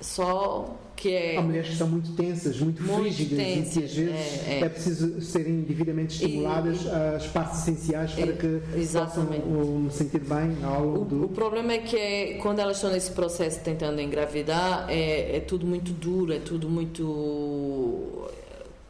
só 0.00 0.76
que 0.98 1.12
é 1.12 1.36
Há 1.36 1.42
mulheres 1.42 1.70
que 1.70 1.76
são 1.76 1.88
muito 1.88 2.12
tensas, 2.12 2.60
muito, 2.60 2.82
muito 2.82 3.00
frígidas 3.02 3.38
tensas, 3.38 3.76
e 3.76 3.78
que 3.78 3.84
às 3.84 3.94
vezes 3.94 4.48
é, 4.48 4.50
é. 4.50 4.60
é, 4.64 4.68
preciso 4.68 5.20
serem 5.22 5.60
devidamente 5.62 6.14
estimuladas 6.14 6.84
e, 6.84 6.88
às 6.88 7.26
partes 7.28 7.60
essenciais 7.60 8.12
para 8.12 8.32
que 8.32 8.60
exatamente. 8.76 9.42
possam 9.42 9.90
sentir 9.90 10.20
bem 10.20 10.56
ao 10.64 10.84
longo 10.84 11.02
o, 11.02 11.04
do... 11.04 11.24
o 11.24 11.28
problema 11.28 11.72
é 11.72 11.78
que 11.78 11.96
é, 11.96 12.34
quando 12.34 12.58
elas 12.58 12.78
estão 12.78 12.90
nesse 12.90 13.12
processo 13.12 13.60
tentando 13.60 14.00
engravidar 14.00 14.86
é, 14.88 15.36
é 15.36 15.40
tudo 15.40 15.66
muito 15.66 15.92
duro, 15.92 16.32
é 16.32 16.40
tudo 16.40 16.68
muito 16.68 18.28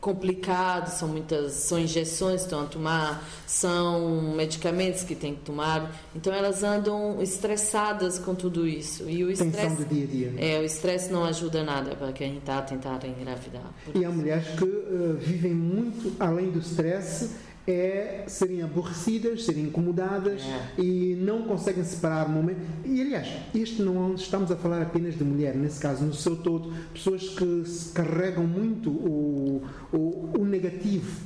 complicado, 0.01 0.89
são 0.89 1.09
muitas, 1.09 1.53
são 1.53 1.79
injeções 1.79 2.41
que 2.41 2.47
estão 2.47 2.63
a 2.63 2.67
tomar, 2.67 3.29
são 3.47 4.35
medicamentos 4.35 5.03
que 5.03 5.15
têm 5.15 5.35
que 5.35 5.43
tomar. 5.43 5.93
Então 6.15 6.33
elas 6.33 6.63
andam 6.63 7.21
estressadas 7.21 8.19
com 8.19 8.35
tudo 8.35 8.67
isso. 8.67 9.09
E 9.09 9.25
o 9.25 9.31
estresse 9.31 9.77
do 9.77 9.85
dia 9.85 10.05
a 10.05 10.07
dia. 10.07 10.35
É, 10.39 10.61
o 10.61 10.65
estresse 10.65 11.13
não 11.13 11.25
ajuda 11.25 11.65
nada 11.65 11.97
para 11.97 12.13
quem 12.13 12.39
está 12.39 12.59
a 12.59 12.63
tentar 12.63 13.01
engravidar. 13.05 13.73
E 13.95 14.05
há 14.05 14.11
mulheres 14.11 14.47
que 14.57 14.65
uh, 14.65 15.17
vivem 15.19 15.55
muito 15.55 16.13
além 16.21 16.51
do 16.51 16.61
estresse 16.61 17.31
é 17.71 18.25
serem 18.27 18.63
aborrecidas, 18.63 19.45
serem 19.45 19.65
incomodadas 19.65 20.43
é. 20.43 20.81
e 20.81 21.15
não 21.21 21.43
conseguem 21.43 21.85
separar 21.85 22.27
o 22.27 22.31
momento. 22.31 22.61
E 22.85 23.03
aliás, 23.03 23.29
isto 23.55 23.83
não 23.83 24.15
estamos 24.15 24.51
a 24.51 24.57
falar 24.57 24.81
apenas 24.81 25.17
de 25.17 25.23
mulher, 25.23 25.55
nesse 25.55 25.79
caso, 25.79 26.05
no 26.05 26.15
seu 26.15 26.37
todo, 26.37 26.73
pessoas 26.95 27.29
que 27.29 27.65
carregam 27.93 28.47
muito 28.47 28.91
o, 28.91 29.63
o, 29.93 30.31
o, 30.39 30.45
negativo 30.47 31.21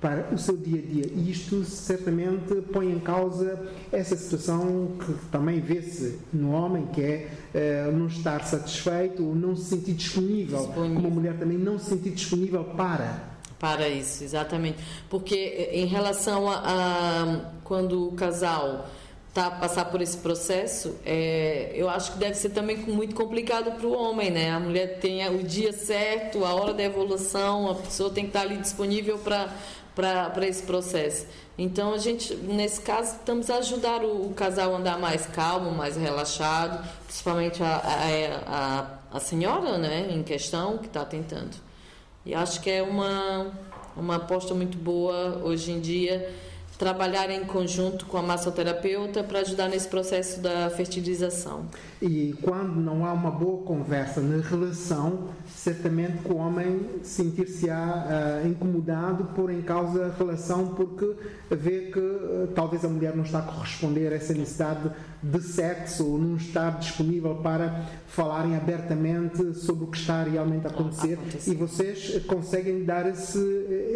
para 0.00 0.34
o 0.34 0.38
seu 0.38 0.56
dia 0.56 0.80
a 0.80 0.82
dia. 0.82 1.06
E 1.14 1.30
isto 1.30 1.62
certamente 1.64 2.54
põe 2.72 2.90
em 2.90 2.98
causa 2.98 3.62
essa 3.92 4.16
situação 4.16 4.96
que 4.98 5.12
também 5.30 5.60
vê-se 5.60 6.18
no 6.32 6.50
homem, 6.50 6.86
que 6.86 7.00
é 7.00 7.88
uh, 7.88 7.96
não 7.96 8.08
estar 8.08 8.44
satisfeito, 8.44 9.22
não 9.22 9.54
se 9.54 9.64
sentir 9.76 9.92
disponível, 9.92 10.58
disponível, 10.58 10.94
como 10.94 11.06
a 11.06 11.10
mulher 11.10 11.38
também 11.38 11.56
não 11.56 11.78
se 11.78 11.90
sentir 11.90 12.10
disponível 12.10 12.64
para 12.64 13.33
para 13.58 13.88
isso, 13.88 14.24
exatamente. 14.24 14.78
Porque 15.08 15.34
eh, 15.34 15.80
em 15.80 15.86
relação 15.86 16.50
a, 16.50 16.62
a 16.64 17.40
quando 17.64 18.08
o 18.08 18.12
casal 18.12 18.86
tá 19.32 19.50
passar 19.50 19.86
por 19.86 20.00
esse 20.00 20.16
processo, 20.18 20.96
é, 21.04 21.72
eu 21.74 21.88
acho 21.90 22.12
que 22.12 22.18
deve 22.18 22.34
ser 22.34 22.50
também 22.50 22.76
muito 22.76 23.16
complicado 23.16 23.72
para 23.72 23.86
o 23.86 23.92
homem, 23.92 24.30
né? 24.30 24.50
A 24.50 24.60
mulher 24.60 25.00
tem 25.00 25.26
o 25.28 25.42
dia 25.42 25.72
certo, 25.72 26.44
a 26.44 26.54
hora 26.54 26.72
da 26.72 26.84
evolução, 26.84 27.68
a 27.68 27.74
pessoa 27.74 28.10
tem 28.10 28.24
que 28.24 28.30
estar 28.30 28.42
ali 28.42 28.56
disponível 28.58 29.18
para 29.18 29.52
para 29.94 30.46
esse 30.46 30.62
processo. 30.64 31.26
Então 31.56 31.94
a 31.94 31.98
gente, 31.98 32.34
nesse 32.34 32.80
caso, 32.80 33.16
estamos 33.16 33.48
a 33.48 33.58
ajudar 33.58 34.02
o, 34.02 34.26
o 34.26 34.34
casal 34.34 34.74
a 34.74 34.78
andar 34.78 34.98
mais 34.98 35.24
calmo, 35.26 35.70
mais 35.70 35.96
relaxado, 35.96 36.84
principalmente 37.06 37.62
a, 37.62 37.76
a, 37.76 38.98
a, 39.12 39.16
a 39.16 39.20
senhora, 39.20 39.78
né, 39.78 40.08
em 40.10 40.22
questão 40.22 40.78
que 40.78 40.86
está 40.86 41.04
tentando. 41.04 41.63
E 42.24 42.34
acho 42.34 42.60
que 42.60 42.70
é 42.70 42.82
uma 42.82 43.52
uma 43.96 44.16
aposta 44.16 44.54
muito 44.54 44.76
boa 44.76 45.40
hoje 45.44 45.70
em 45.70 45.80
dia 45.80 46.28
trabalhar 46.78 47.30
em 47.30 47.44
conjunto 47.44 48.06
com 48.06 48.16
a 48.16 48.22
massoterapeuta 48.22 49.22
para 49.22 49.40
ajudar 49.40 49.68
nesse 49.68 49.88
processo 49.88 50.40
da 50.40 50.68
fertilização. 50.70 51.66
E 52.02 52.34
quando 52.42 52.80
não 52.80 53.06
há 53.06 53.12
uma 53.12 53.30
boa 53.30 53.62
conversa 53.62 54.20
na 54.20 54.42
relação, 54.42 55.28
certamente 55.48 56.18
que 56.18 56.32
o 56.32 56.36
homem 56.36 56.86
sentir-se-á 57.02 58.42
uh, 58.44 58.48
incomodado 58.48 59.24
por 59.34 59.50
em 59.50 59.62
causa 59.62 60.06
a 60.06 60.18
relação 60.18 60.74
porque 60.74 61.14
vê 61.50 61.90
que 61.92 61.98
uh, 61.98 62.48
talvez 62.54 62.84
a 62.84 62.88
mulher 62.88 63.16
não 63.16 63.24
está 63.24 63.38
a 63.38 63.42
corresponder 63.42 64.12
a 64.12 64.16
essa 64.16 64.34
necessidade 64.34 64.90
de 65.22 65.40
sexo 65.40 66.06
ou 66.06 66.18
não 66.18 66.36
estar 66.36 66.78
disponível 66.78 67.36
para 67.36 67.86
falarem 68.06 68.56
abertamente 68.56 69.54
sobre 69.54 69.84
o 69.84 69.86
que 69.86 69.96
está 69.96 70.22
realmente 70.22 70.66
a 70.66 70.70
acontecer, 70.70 71.18
e 71.46 71.54
vocês 71.54 72.22
conseguem 72.26 72.84
dar 72.84 73.06
esse, 73.08 73.38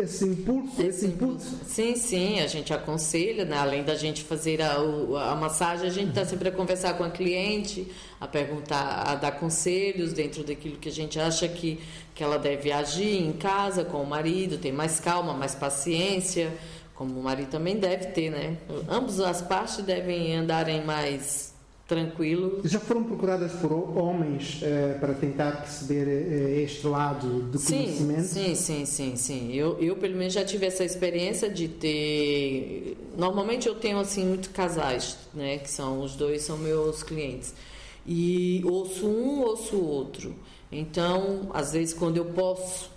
esse 0.01 0.25
impulso, 0.25 0.81
esse, 0.81 0.89
esse 0.89 1.07
impulso. 1.07 1.61
Sim, 1.67 1.95
sim, 1.97 2.41
a 2.41 2.47
gente 2.47 2.68
aconselha, 2.73 3.45
né? 3.45 3.57
além 3.57 3.83
da 3.83 3.95
gente 3.95 4.23
fazer 4.23 4.63
a, 4.63 4.77
a 4.77 5.35
massagem, 5.37 5.87
a 5.87 5.91
gente 5.91 6.11
está 6.11 6.25
sempre 6.25 6.49
a 6.49 6.53
conversar 6.53 6.95
com 6.95 7.05
a 7.05 7.11
cliente, 7.11 7.91
a 8.21 8.27
perguntar, 8.27 9.05
a 9.07 9.15
dar 9.15 9.33
conselhos 9.33 10.13
dentro 10.13 10.43
daquilo 10.45 10.77
que 10.77 10.89
a 10.89 10.93
gente 10.93 11.19
acha 11.19 11.47
que, 11.49 11.81
que 12.15 12.23
ela 12.23 12.39
deve 12.39 12.73
agir 12.73 13.23
em 13.23 13.33
casa 13.33 13.85
com 13.85 14.03
o 14.03 14.07
marido, 14.07 14.59
ter 14.59 14.73
mais 14.73 15.01
calma, 15.01 15.33
mais 15.35 15.55
paciência, 15.55 16.53
como 16.95 17.19
o 17.19 17.23
marido 17.23 17.51
também 17.51 17.77
deve 17.77 18.07
ter, 18.07 18.31
né? 18.31 18.57
Ambas 18.89 19.21
as 19.21 19.41
partes 19.41 19.85
devem 19.85 20.35
andarem 20.35 20.85
mais 20.85 21.58
tranquilo. 21.89 22.61
Já 22.65 22.79
foram 22.79 23.03
procuradas 23.03 23.53
por 23.55 23.73
homens 23.73 24.61
uh, 24.63 25.01
para 25.01 25.15
tentar 25.15 25.63
perceber 25.63 26.07
uh, 26.07 26.61
este 26.61 26.87
lado 26.87 27.43
do 27.45 27.59
sim, 27.59 27.85
conhecimento? 27.85 28.23
Sim, 28.29 28.55
sim, 28.55 28.85
sim, 28.85 29.17
sim. 29.17 29.53
Eu, 29.55 29.77
eu 29.81 29.97
pelo 29.97 30.15
menos 30.15 30.35
já 30.35 30.45
tive 30.45 30.67
essa 30.67 30.85
experiência 30.85 31.51
de 31.51 31.67
ter. 31.67 32.97
Normalmente 33.17 33.67
eu 33.67 33.75
tenho 33.75 33.99
assim 33.99 34.25
muitos 34.25 34.51
casais, 34.51 35.17
né? 35.35 35.59
Que 35.59 35.71
são 35.71 36.03
os 36.03 36.15
dois 36.15 36.43
são 36.43 36.57
meus 36.59 37.03
clientes 37.03 37.55
e 38.09 38.63
ouço 38.65 39.07
um, 39.07 39.43
ouço 39.43 39.79
outro. 39.79 40.35
Então, 40.73 41.51
às 41.53 41.73
vezes, 41.73 41.93
quando 41.93 42.17
eu 42.17 42.25
posso, 42.25 42.91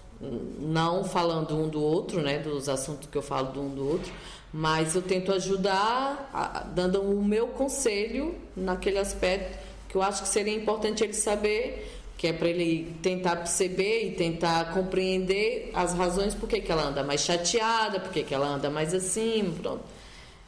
não 0.60 1.04
falando 1.04 1.54
um 1.56 1.67
do 1.67 1.82
outro, 1.82 2.21
né, 2.21 2.39
dos 2.39 2.69
assuntos 2.69 3.10
que 3.10 3.17
eu 3.17 3.21
falo 3.21 3.51
do 3.51 3.62
um 3.62 3.75
do 3.75 3.88
outro, 3.88 4.12
mas 4.54 4.96
eu 4.96 5.02
tento 5.02 5.32
ajudar, 5.32 6.72
dando 6.76 7.02
o 7.02 7.24
meu 7.24 7.48
conselho 7.48 8.36
naquele 8.56 8.98
aspecto 8.98 9.72
que 9.88 9.96
eu 9.96 10.02
acho 10.02 10.24
que 10.24 10.30
seria 10.30 10.54
importante 10.54 11.04
ele 11.04 11.14
saber, 11.14 11.92
que 12.18 12.28
é 12.28 12.34
para 12.34 12.48
ele 12.48 12.96
tentar 13.02 13.36
perceber 13.36 14.08
e 14.08 14.12
tentar 14.12 14.74
compreender 14.74 15.70
as 15.74 15.94
razões 15.94 16.34
por 16.34 16.48
que, 16.48 16.64
ela 16.72 16.84
anda 16.84 17.04
mais 17.04 17.22
chateada, 17.22 18.00
por 18.00 18.12
que, 18.12 18.24
que 18.24 18.34
ela 18.34 18.48
anda 18.48 18.70
mais 18.70 18.94
assim, 18.94 19.54
pronto. 19.62 19.84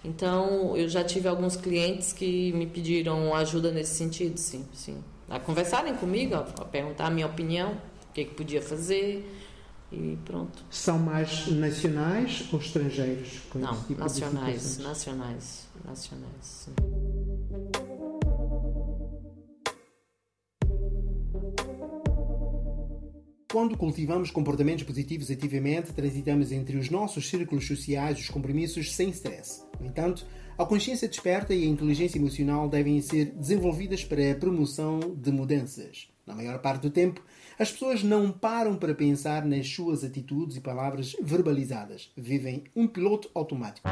Então, 0.03 0.77
eu 0.77 0.87
já 0.87 1.03
tive 1.03 1.27
alguns 1.27 1.57
clientes 1.57 2.13
que 2.13 2.53
me 2.53 2.65
pediram 2.65 3.33
ajuda 3.35 3.71
nesse 3.71 3.95
sentido, 3.95 4.37
sim, 4.37 4.65
sim. 4.73 5.03
A 5.29 5.39
conversarem 5.39 5.95
comigo, 5.95 6.35
a 6.35 6.65
perguntar 6.65 7.07
a 7.07 7.09
minha 7.09 7.25
opinião, 7.25 7.71
o 8.09 8.13
que, 8.13 8.25
que 8.25 8.35
podia 8.35 8.61
fazer 8.61 9.25
e 9.93 10.17
pronto. 10.25 10.63
São 10.69 10.97
mais 10.99 11.47
nacionais 11.47 12.47
ou 12.51 12.59
estrangeiros? 12.59 13.39
Não, 13.55 13.75
tipo 13.83 13.99
nacionais, 13.99 14.77
nacionais, 14.79 15.67
nacionais, 15.85 16.31
sim. 16.41 16.73
Quando 23.51 23.77
cultivamos 23.77 24.31
comportamentos 24.31 24.83
positivos 24.83 25.29
ativamente, 25.29 25.93
transitamos 25.93 26.51
entre 26.51 26.75
os 26.75 26.89
nossos 26.89 27.29
círculos 27.29 27.67
sociais 27.67 28.17
os 28.19 28.27
compromissos 28.27 28.95
sem 28.95 29.09
stress. 29.09 29.61
No 29.79 29.85
entanto, 29.85 30.25
a 30.57 30.65
consciência 30.65 31.07
desperta 31.07 31.53
e 31.53 31.63
a 31.63 31.67
inteligência 31.67 32.17
emocional 32.17 32.67
devem 32.67 32.99
ser 32.99 33.25
desenvolvidas 33.25 34.03
para 34.03 34.31
a 34.31 34.35
promoção 34.35 34.99
de 34.99 35.31
mudanças. 35.31 36.12
Na 36.25 36.33
maior 36.33 36.59
parte 36.59 36.83
do 36.83 36.89
tempo, 36.89 37.21
as 37.59 37.71
pessoas 37.71 38.01
não 38.01 38.31
param 38.31 38.77
para 38.77 38.95
pensar 38.95 39.45
nas 39.45 39.67
suas 39.67 40.03
atitudes 40.03 40.55
e 40.55 40.61
palavras 40.61 41.15
verbalizadas. 41.21 42.11
Vivem 42.15 42.63
um 42.75 42.87
piloto 42.87 43.29
automático. 43.33 43.87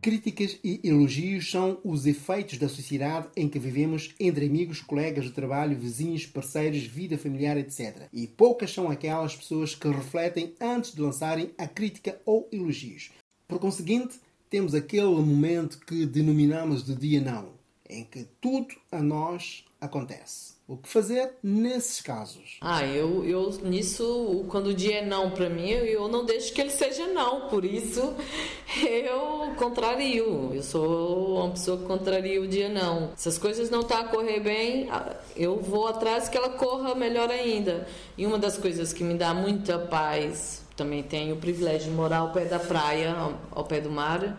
Críticas 0.00 0.58
e 0.62 0.80
elogios 0.84 1.50
são 1.50 1.78
os 1.82 2.04
efeitos 2.04 2.58
da 2.58 2.68
sociedade 2.68 3.26
em 3.34 3.48
que 3.48 3.58
vivemos 3.58 4.14
entre 4.20 4.44
amigos, 4.44 4.82
colegas 4.82 5.24
de 5.24 5.30
trabalho, 5.30 5.78
vizinhos, 5.78 6.26
parceiros, 6.26 6.84
vida 6.84 7.16
familiar, 7.16 7.56
etc. 7.56 8.02
E 8.12 8.26
poucas 8.26 8.70
são 8.70 8.90
aquelas 8.90 9.34
pessoas 9.34 9.74
que 9.74 9.88
refletem 9.88 10.52
antes 10.60 10.92
de 10.92 11.00
lançarem 11.00 11.52
a 11.56 11.66
crítica 11.66 12.20
ou 12.26 12.46
elogios. 12.52 13.12
Por 13.48 13.58
conseguinte, 13.58 14.20
temos 14.50 14.74
aquele 14.74 15.06
momento 15.06 15.80
que 15.80 16.04
denominamos 16.04 16.84
de 16.84 16.94
dia 16.94 17.22
não, 17.22 17.53
em 17.88 18.04
que 18.04 18.24
tudo 18.40 18.74
a 18.90 19.02
nós 19.02 19.64
acontece. 19.80 20.54
O 20.66 20.78
que 20.78 20.88
fazer 20.88 21.32
nesses 21.42 22.00
casos? 22.00 22.56
Ah, 22.62 22.86
eu, 22.86 23.22
eu 23.22 23.50
nisso, 23.64 24.46
quando 24.48 24.68
o 24.68 24.74
dia 24.74 25.00
é 25.00 25.04
não 25.04 25.30
para 25.30 25.50
mim, 25.50 25.68
eu 25.68 26.08
não 26.08 26.24
deixo 26.24 26.54
que 26.54 26.60
ele 26.62 26.70
seja 26.70 27.06
não. 27.08 27.48
Por 27.48 27.66
isso, 27.66 28.00
eu 28.80 29.54
contrario. 29.56 30.54
Eu 30.54 30.62
sou 30.62 31.36
uma 31.36 31.50
pessoa 31.50 31.76
que 31.76 31.84
contraria 31.84 32.40
o 32.40 32.48
dia 32.48 32.70
não. 32.70 33.12
Se 33.14 33.28
as 33.28 33.36
coisas 33.36 33.68
não 33.68 33.80
estão 33.80 33.98
tá 33.98 34.04
a 34.04 34.08
correr 34.08 34.40
bem, 34.40 34.88
eu 35.36 35.60
vou 35.60 35.86
atrás 35.86 36.30
que 36.30 36.38
ela 36.38 36.48
corra 36.50 36.94
melhor 36.94 37.30
ainda. 37.30 37.86
E 38.16 38.24
uma 38.24 38.38
das 38.38 38.56
coisas 38.56 38.90
que 38.90 39.04
me 39.04 39.12
dá 39.12 39.34
muita 39.34 39.78
paz, 39.78 40.62
também 40.74 41.02
tenho 41.02 41.34
o 41.34 41.38
privilégio 41.38 41.90
de 41.90 41.94
morar 41.94 42.20
ao 42.20 42.32
pé 42.32 42.46
da 42.46 42.58
praia, 42.58 43.12
ao, 43.12 43.38
ao 43.50 43.64
pé 43.64 43.82
do 43.82 43.90
mar 43.90 44.34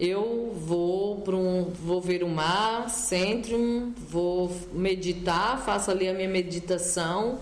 eu 0.00 0.52
vou 0.56 1.20
para 1.20 1.36
um, 1.36 1.64
vou 1.64 2.00
ver 2.00 2.24
o 2.24 2.28
mar, 2.28 2.88
centro, 2.88 3.92
vou 4.08 4.50
meditar, 4.72 5.62
faço 5.62 5.90
ali 5.90 6.08
a 6.08 6.14
minha 6.14 6.28
meditação 6.28 7.38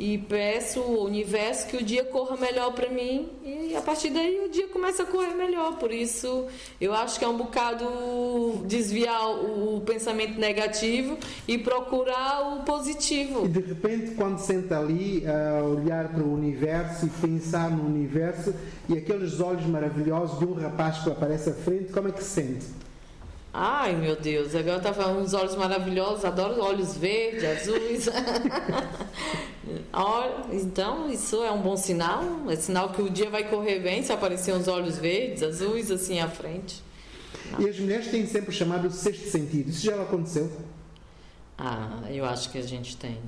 e 0.00 0.16
peço 0.16 0.80
ao 0.80 1.04
universo 1.04 1.66
que 1.66 1.76
o 1.76 1.82
dia 1.84 2.02
corra 2.02 2.34
melhor 2.34 2.72
para 2.72 2.88
mim 2.88 3.28
e 3.44 3.76
a 3.76 3.82
partir 3.82 4.08
daí 4.08 4.40
o 4.46 4.48
dia 4.48 4.66
começa 4.68 5.02
a 5.02 5.06
correr 5.06 5.34
melhor. 5.34 5.76
Por 5.76 5.92
isso, 5.92 6.46
eu 6.80 6.94
acho 6.94 7.18
que 7.18 7.24
é 7.24 7.28
um 7.28 7.36
bocado 7.36 7.84
desviar 8.64 9.28
o 9.28 9.82
pensamento 9.84 10.40
negativo 10.40 11.18
e 11.46 11.58
procurar 11.58 12.56
o 12.56 12.64
positivo. 12.64 13.44
E 13.44 13.48
de 13.48 13.60
repente, 13.60 14.12
quando 14.12 14.38
senta 14.38 14.78
ali 14.78 15.22
a 15.26 15.62
olhar 15.64 16.08
para 16.08 16.22
o 16.22 16.32
universo 16.32 17.04
e 17.04 17.10
pensar 17.10 17.70
no 17.70 17.84
universo 17.84 18.54
e 18.88 18.96
aqueles 18.96 19.38
olhos 19.38 19.66
maravilhosos 19.66 20.38
de 20.38 20.46
um 20.46 20.54
rapaz 20.54 21.00
que 21.00 21.10
aparece 21.10 21.50
à 21.50 21.54
frente, 21.54 21.92
como 21.92 22.08
é 22.08 22.12
que 22.12 22.24
se 22.24 22.30
sente? 22.30 22.66
Ai, 23.52 23.96
meu 23.96 24.14
Deus, 24.14 24.54
agora 24.54 24.78
tá 24.78 24.94
falando 24.94 25.22
uns 25.22 25.34
olhos 25.34 25.56
maravilhosos, 25.56 26.24
adoro 26.24 26.62
olhos 26.62 26.96
verdes, 26.96 27.44
azuis. 27.44 28.08
então, 30.52 31.10
isso 31.10 31.42
é 31.42 31.50
um 31.50 31.60
bom 31.60 31.76
sinal, 31.76 32.22
é 32.48 32.54
sinal 32.54 32.90
que 32.90 33.02
o 33.02 33.10
dia 33.10 33.28
vai 33.28 33.48
correr 33.48 33.80
bem 33.80 34.04
se 34.04 34.12
aparecer 34.12 34.54
uns 34.54 34.68
olhos 34.68 34.98
verdes, 34.98 35.42
azuis 35.42 35.90
assim 35.90 36.20
à 36.20 36.28
frente. 36.28 36.80
Não. 37.50 37.60
E 37.60 37.68
as 37.68 37.78
mulheres 37.80 38.08
têm 38.08 38.24
sempre 38.24 38.52
chamado 38.52 38.88
sexto 38.90 39.28
sentido. 39.28 39.70
Isso 39.70 39.84
já 39.84 40.00
aconteceu? 40.00 40.50
Ah, 41.58 42.04
eu 42.08 42.24
acho 42.24 42.50
que 42.50 42.58
a 42.58 42.62
gente 42.62 42.96
tem. 42.96 43.18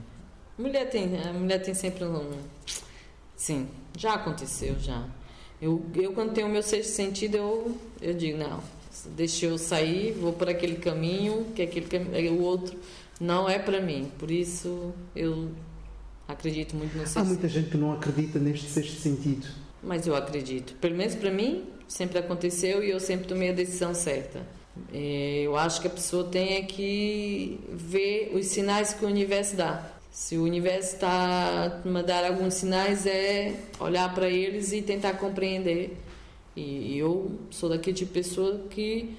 Mulher 0.57 0.89
tem, 0.89 1.21
a 1.21 1.33
mulher 1.33 1.59
tem 1.61 1.75
sempre 1.75 2.05
um. 2.05 2.31
Sim, 3.35 3.69
já 3.99 4.15
aconteceu, 4.15 4.79
já. 4.79 5.05
Eu, 5.61 5.85
eu 5.97 6.13
quando 6.13 6.33
tenho 6.33 6.47
o 6.47 6.51
meu 6.51 6.63
sexto 6.63 6.91
sentido, 6.91 7.37
eu, 7.37 7.77
eu 8.01 8.15
digo, 8.15 8.39
não, 8.39 8.63
deixa 9.11 9.47
eu 9.47 9.59
sair, 9.59 10.13
vou 10.13 10.33
por 10.33 10.49
aquele 10.49 10.77
caminho, 10.77 11.47
que 11.55 11.63
aquele 11.63 12.29
o 12.31 12.41
outro 12.41 12.79
não 13.21 13.49
é 13.49 13.59
para 13.59 13.81
mim. 13.81 14.11
Por 14.19 14.31
isso 14.31 14.93
eu 15.15 15.51
Acredito 16.33 16.77
muito 16.77 16.97
no 16.97 17.03
sexto 17.03 17.19
Há 17.19 17.25
muita 17.25 17.49
gente 17.49 17.71
que 17.71 17.77
não 17.77 17.93
acredita 17.93 18.39
neste 18.39 18.69
sexto 18.69 19.01
sentido. 19.01 19.47
Mas 19.83 20.07
eu 20.07 20.15
acredito. 20.15 20.75
Pelo 20.81 20.97
menos 20.97 21.15
para 21.15 21.31
mim, 21.31 21.65
sempre 21.89 22.19
aconteceu 22.19 22.83
e 22.83 22.91
eu 22.91 23.01
sempre 23.01 23.27
tomei 23.27 23.51
a 23.51 23.53
decisão 23.53 23.95
certa. 23.95 24.47
É, 24.93 25.43
eu 25.45 25.57
acho 25.57 25.81
que 25.81 25.87
a 25.87 25.91
pessoa 25.91 26.25
tem 26.25 26.55
é 26.55 26.63
que 26.63 27.61
ver 27.71 28.33
os 28.35 28.47
sinais 28.47 28.95
que 28.95 29.05
o 29.05 29.09
universo 29.09 29.57
dá. 29.57 29.91
Se 30.11 30.37
o 30.37 30.45
universo 30.45 30.95
está 30.95 31.83
a 31.85 31.89
mandar 31.89 32.25
alguns 32.25 32.55
sinais, 32.55 33.07
é 33.07 33.55
olhar 33.81 34.15
para 34.15 34.29
eles 34.29 34.73
e 34.73 34.81
tentar 34.81 35.15
compreender. 35.15 35.97
E 36.55 36.99
eu 36.99 37.39
sou 37.51 37.69
daquele 37.69 37.97
tipo 37.97 38.13
de 38.13 38.21
pessoa 38.21 38.67
que, 38.69 39.17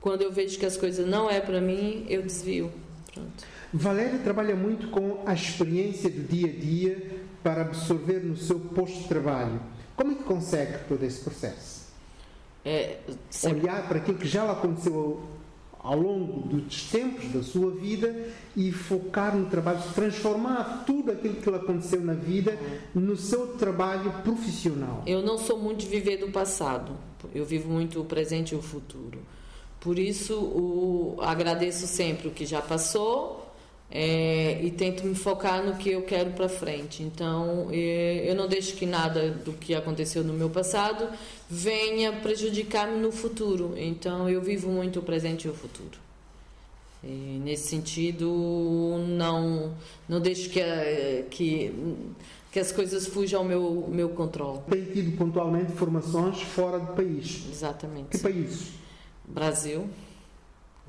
quando 0.00 0.22
eu 0.22 0.32
vejo 0.32 0.58
que 0.58 0.66
as 0.66 0.76
coisas 0.76 1.06
não 1.06 1.30
é 1.30 1.40
para 1.40 1.60
mim, 1.60 2.04
eu 2.08 2.22
desvio. 2.22 2.72
Pronto. 3.12 3.44
Valéria 3.72 4.18
trabalha 4.18 4.54
muito 4.54 4.88
com 4.88 5.22
a 5.24 5.32
experiência 5.32 6.10
do 6.10 6.22
dia 6.22 6.48
a 6.48 6.52
dia 6.52 7.20
para 7.42 7.62
absorver 7.62 8.20
no 8.20 8.36
seu 8.36 8.60
posto 8.60 8.98
de 8.98 9.08
trabalho. 9.08 9.60
Como 9.96 10.12
é 10.12 10.14
que 10.14 10.24
consegue 10.24 10.78
todo 10.88 11.02
esse 11.04 11.20
processo? 11.20 11.82
É, 12.64 12.98
sempre... 13.30 13.62
Olhar 13.62 13.88
para 13.88 13.98
aquilo 13.98 14.18
que 14.18 14.28
já 14.28 14.44
lhe 14.44 14.50
aconteceu 14.50 15.20
ao 15.82 15.98
longo 15.98 16.46
dos 16.46 16.84
tempos 16.84 17.28
da 17.32 17.42
sua 17.42 17.72
vida 17.72 18.28
e 18.56 18.70
focar 18.70 19.36
no 19.36 19.46
trabalho, 19.46 19.80
transformar 19.94 20.84
tudo 20.86 21.10
aquilo 21.10 21.34
que 21.34 21.50
lhe 21.50 21.56
aconteceu 21.56 22.00
na 22.00 22.14
vida 22.14 22.56
no 22.94 23.16
seu 23.16 23.48
trabalho 23.56 24.12
profissional. 24.22 25.02
Eu 25.06 25.22
não 25.22 25.36
sou 25.36 25.58
muito 25.58 25.80
de 25.80 25.88
viver 25.88 26.18
do 26.18 26.30
passado, 26.30 26.92
eu 27.34 27.44
vivo 27.44 27.68
muito 27.68 28.00
o 28.00 28.04
presente 28.04 28.52
e 28.52 28.56
o 28.56 28.62
futuro. 28.62 29.18
Por 29.80 29.98
isso, 29.98 30.38
o, 30.38 31.16
agradeço 31.20 31.88
sempre 31.88 32.28
o 32.28 32.30
que 32.30 32.46
já 32.46 32.62
passou 32.62 33.41
é, 33.94 34.58
e 34.62 34.70
tento 34.70 35.04
me 35.04 35.14
focar 35.14 35.62
no 35.62 35.76
que 35.76 35.90
eu 35.90 36.00
quero 36.02 36.30
para 36.30 36.48
frente. 36.48 37.02
Então, 37.02 37.68
é, 37.70 38.24
eu 38.26 38.34
não 38.34 38.48
deixo 38.48 38.74
que 38.74 38.86
nada 38.86 39.30
do 39.30 39.52
que 39.52 39.74
aconteceu 39.74 40.24
no 40.24 40.32
meu 40.32 40.48
passado 40.48 41.06
venha 41.48 42.10
prejudicar-me 42.10 42.98
no 42.98 43.12
futuro. 43.12 43.74
Então, 43.76 44.30
eu 44.30 44.40
vivo 44.40 44.70
muito 44.70 45.00
o 45.00 45.02
presente 45.02 45.46
e 45.46 45.50
o 45.50 45.54
futuro. 45.54 46.00
E, 47.04 47.38
nesse 47.44 47.68
sentido, 47.68 48.96
não 49.08 49.74
não 50.08 50.20
deixo 50.20 50.48
que, 50.48 50.62
que, 51.30 51.74
que 52.50 52.58
as 52.58 52.72
coisas 52.72 53.06
fujam 53.06 53.40
ao 53.40 53.46
meu, 53.46 53.88
meu 53.90 54.08
controle. 54.08 54.60
Tem 54.70 54.84
tido 54.86 55.18
pontualmente 55.18 55.72
formações 55.72 56.40
fora 56.40 56.78
do 56.78 56.94
país. 56.94 57.42
Exatamente. 57.50 58.08
Que 58.08 58.18
países? 58.20 58.70
Brasil. 59.26 59.86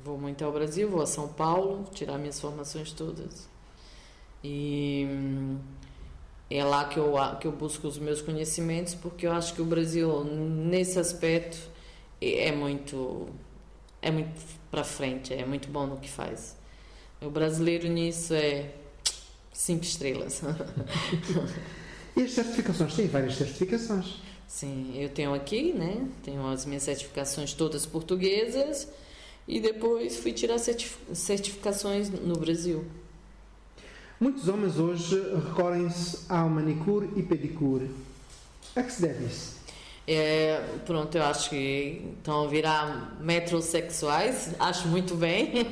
Vou 0.04 0.18
muito 0.18 0.44
ao 0.44 0.52
Brasil, 0.52 0.90
vou 0.90 1.00
a 1.00 1.06
São 1.06 1.26
Paulo, 1.28 1.88
tirar 1.94 2.18
minhas 2.18 2.38
formações 2.38 2.92
todas. 2.92 3.48
E 4.44 5.06
é 6.50 6.62
lá 6.62 6.84
que 6.84 6.98
eu, 6.98 7.14
que 7.40 7.46
eu 7.46 7.52
busco 7.52 7.88
os 7.88 7.96
meus 7.96 8.20
conhecimentos, 8.20 8.94
porque 8.94 9.26
eu 9.26 9.32
acho 9.32 9.54
que 9.54 9.62
o 9.62 9.64
Brasil, 9.64 10.22
nesse 10.22 10.98
aspecto, 10.98 11.56
é 12.20 12.52
muito, 12.52 13.28
é 14.02 14.10
muito 14.10 14.30
para 14.70 14.84
frente, 14.84 15.32
é 15.32 15.46
muito 15.46 15.68
bom 15.68 15.86
no 15.86 15.96
que 15.96 16.10
faz. 16.10 16.54
O 17.22 17.30
brasileiro 17.30 17.88
nisso 17.88 18.34
é 18.34 18.72
cinco 19.54 19.84
estrelas. 19.84 20.42
e 22.14 22.24
as 22.24 22.30
certificações? 22.30 22.94
Tem 22.94 23.08
várias 23.08 23.36
certificações. 23.36 24.16
Sim, 24.46 24.92
eu 24.96 25.08
tenho 25.08 25.32
aqui, 25.32 25.72
né? 25.72 26.06
Tenho 26.22 26.46
as 26.46 26.66
minhas 26.66 26.82
certificações 26.82 27.54
todas 27.54 27.86
portuguesas 27.86 28.86
e 29.46 29.60
depois 29.60 30.16
fui 30.16 30.32
tirar 30.32 30.58
certificações 30.58 32.10
no 32.10 32.36
Brasil. 32.36 32.84
Muitos 34.18 34.48
homens 34.48 34.78
hoje 34.78 35.20
recorrem-se 35.46 36.20
ao 36.28 36.48
manicure 36.48 37.10
e 37.16 37.22
pedicure. 37.22 37.90
A 38.74 38.82
que 38.82 38.92
se 38.92 39.02
deve 39.02 39.26
isso? 39.26 39.54
É, 40.06 40.62
pronto, 40.84 41.16
eu 41.16 41.22
acho 41.24 41.50
que 41.50 42.02
estão 42.18 42.44
a 42.44 42.46
virar 42.46 43.16
metrosexuais, 43.20 44.54
acho 44.58 44.88
muito 44.88 45.14
bem. 45.14 45.52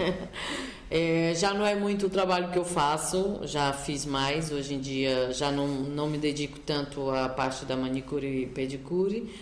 É, 0.94 1.32
já 1.34 1.54
não 1.54 1.64
é 1.64 1.74
muito 1.74 2.04
o 2.04 2.10
trabalho 2.10 2.50
que 2.50 2.58
eu 2.58 2.66
faço, 2.66 3.40
já 3.44 3.72
fiz 3.72 4.04
mais, 4.04 4.52
hoje 4.52 4.74
em 4.74 4.78
dia 4.78 5.32
já 5.32 5.50
não, 5.50 5.66
não 5.66 6.06
me 6.06 6.18
dedico 6.18 6.58
tanto 6.58 7.08
à 7.08 7.30
parte 7.30 7.64
da 7.64 7.74
manicure 7.74 8.42
e 8.42 8.46
pedicure 8.46 9.34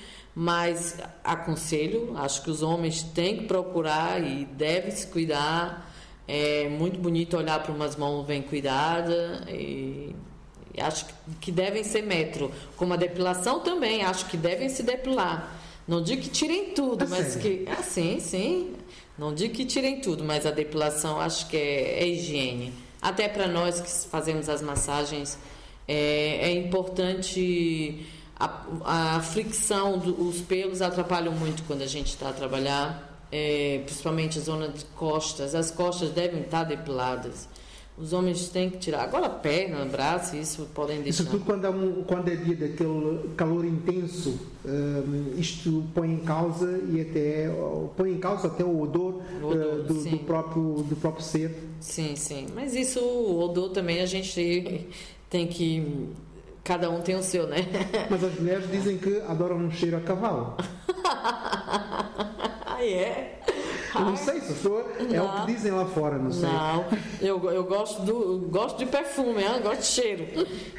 mas 0.43 0.97
aconselho, 1.23 2.17
acho 2.17 2.41
que 2.43 2.51
os 2.51 2.63
homens 2.63 3.03
têm 3.03 3.37
que 3.37 3.45
procurar 3.45 4.27
e 4.27 4.47
devem 4.47 4.91
se 4.91 5.07
cuidar. 5.07 5.93
É 6.27 6.67
muito 6.67 6.99
bonito 6.99 7.37
olhar 7.37 7.63
para 7.63 7.71
umas 7.71 7.95
mãos 7.95 8.25
bem 8.25 8.41
cuidadas 8.41 9.43
e, 9.51 10.17
acho 10.79 11.05
que 11.43 11.53
devem 11.53 11.85
ser 11.85 12.01
metro. 12.01 12.51
Como 12.79 12.95
a 12.95 12.97
depilação 12.97 13.61
também, 13.61 14.03
acho 14.03 14.25
que 14.31 14.39
devem 14.39 14.71
se 14.71 14.83
depilar. 14.83 15.61
Não 15.87 16.03
digo 16.03 16.23
que 16.23 16.31
tirem 16.31 16.71
tudo, 16.71 17.05
é 17.05 17.07
mas 17.07 17.37
que. 17.37 17.67
Ah, 17.69 17.83
sim, 17.83 18.19
sim. 18.19 18.73
Não 19.19 19.35
digo 19.35 19.53
que 19.53 19.67
tirem 19.67 20.01
tudo, 20.01 20.25
mas 20.25 20.47
a 20.47 20.51
depilação 20.51 21.21
acho 21.21 21.49
que 21.51 21.57
é, 21.59 22.03
é 22.03 22.09
higiene. 22.09 22.73
Até 23.03 23.29
para 23.29 23.47
nós 23.47 23.79
que 23.79 24.09
fazemos 24.09 24.49
as 24.49 24.63
massagens, 24.63 25.39
é, 25.87 26.49
é 26.49 26.51
importante 26.53 28.07
a, 28.41 29.17
a 29.17 29.21
fricção 29.21 29.99
dos 29.99 30.41
pelos 30.41 30.81
atrapalham 30.81 31.33
muito 31.35 31.63
quando 31.65 31.83
a 31.83 31.87
gente 31.87 32.07
está 32.07 32.31
a 32.31 32.33
trabalhar, 32.33 33.27
é, 33.31 33.83
principalmente 33.85 34.39
a 34.39 34.41
zona 34.41 34.69
de 34.69 34.85
costas. 34.97 35.55
As 35.55 35.71
costas 35.71 36.11
devem 36.11 36.41
estar 36.41 36.65
depiladas. 36.65 37.47
Os 37.99 38.15
homens 38.15 38.49
têm 38.49 38.71
que 38.71 38.79
tirar. 38.79 39.03
Agora, 39.03 39.29
perna, 39.29 39.85
braço, 39.85 40.35
isso 40.35 40.67
podem 40.75 41.03
deixar. 41.03 41.25
Sobretudo 41.25 41.45
quando, 41.45 41.67
é 41.67 41.71
um, 41.71 42.03
quando 42.05 42.29
é 42.29 42.37
dia 42.37 42.57
daquele 42.57 43.29
calor 43.37 43.63
intenso, 43.63 44.41
um, 44.65 45.39
isto 45.39 45.85
põe 45.95 46.11
em 46.11 46.21
causa 46.21 46.81
e 46.91 47.03
até 47.03 47.51
põe 47.95 48.13
em 48.13 48.19
causa 48.19 48.47
até 48.47 48.65
o 48.65 48.81
odor, 48.81 49.21
o 49.43 49.49
odor 49.49 49.81
uh, 49.81 49.83
do, 49.83 50.03
do, 50.03 50.19
próprio, 50.21 50.83
do 50.89 50.97
próprio 50.97 51.23
ser. 51.23 51.55
Sim, 51.79 52.17
sim. 52.17 52.47
Mas 52.55 52.75
isso, 52.75 53.01
o 53.01 53.39
odor 53.39 53.69
também 53.69 54.01
a 54.01 54.07
gente 54.07 54.89
tem 55.29 55.47
que 55.47 56.09
Cada 56.63 56.91
um 56.91 57.01
tem 57.01 57.15
o 57.17 57.23
seu, 57.23 57.47
né? 57.47 57.67
Mas 58.11 58.23
as 58.23 58.35
mulheres 58.39 58.71
dizem 58.71 58.99
que 58.99 59.21
adoram 59.23 59.57
um 59.57 59.71
cheiro 59.71 59.97
a 59.97 60.01
cavalo. 60.01 60.57
ah, 62.67 62.79
é? 62.85 63.41
Eu 63.95 64.01
não 64.03 64.17
sei 64.17 64.41
se 64.41 64.55
sou, 64.55 64.81
é 64.99 65.03
não, 65.03 65.27
o 65.27 65.47
que 65.47 65.53
dizem 65.53 65.73
lá 65.73 65.85
fora, 65.87 66.19
não 66.19 66.31
sei. 66.31 66.49
Não, 66.49 66.85
eu, 67.21 67.51
eu 67.51 67.65
gosto, 67.65 68.03
do, 68.03 68.49
gosto 68.49 68.79
de 68.79 68.87
perfume, 68.87 69.43
eu 69.43 69.61
gosto 69.61 69.81
de 69.81 69.87
cheiro. 69.87 70.27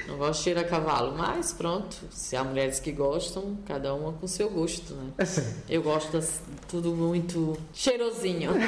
Não 0.08 0.18
gosto 0.18 0.40
de 0.40 0.44
cheiro 0.44 0.60
a 0.60 0.64
cavalo, 0.64 1.16
mas 1.18 1.54
pronto, 1.54 1.96
se 2.10 2.36
há 2.36 2.44
mulheres 2.44 2.80
que 2.80 2.92
gostam, 2.92 3.58
cada 3.66 3.94
uma 3.94 4.14
com 4.14 4.28
seu 4.28 4.50
gosto, 4.50 4.94
né? 4.94 5.12
É 5.18 5.26
sério. 5.26 5.52
Eu 5.70 5.84
gosto 5.84 6.20
de 6.20 6.28
tudo 6.68 6.92
muito 6.92 7.58
cheirosinho. 7.74 8.52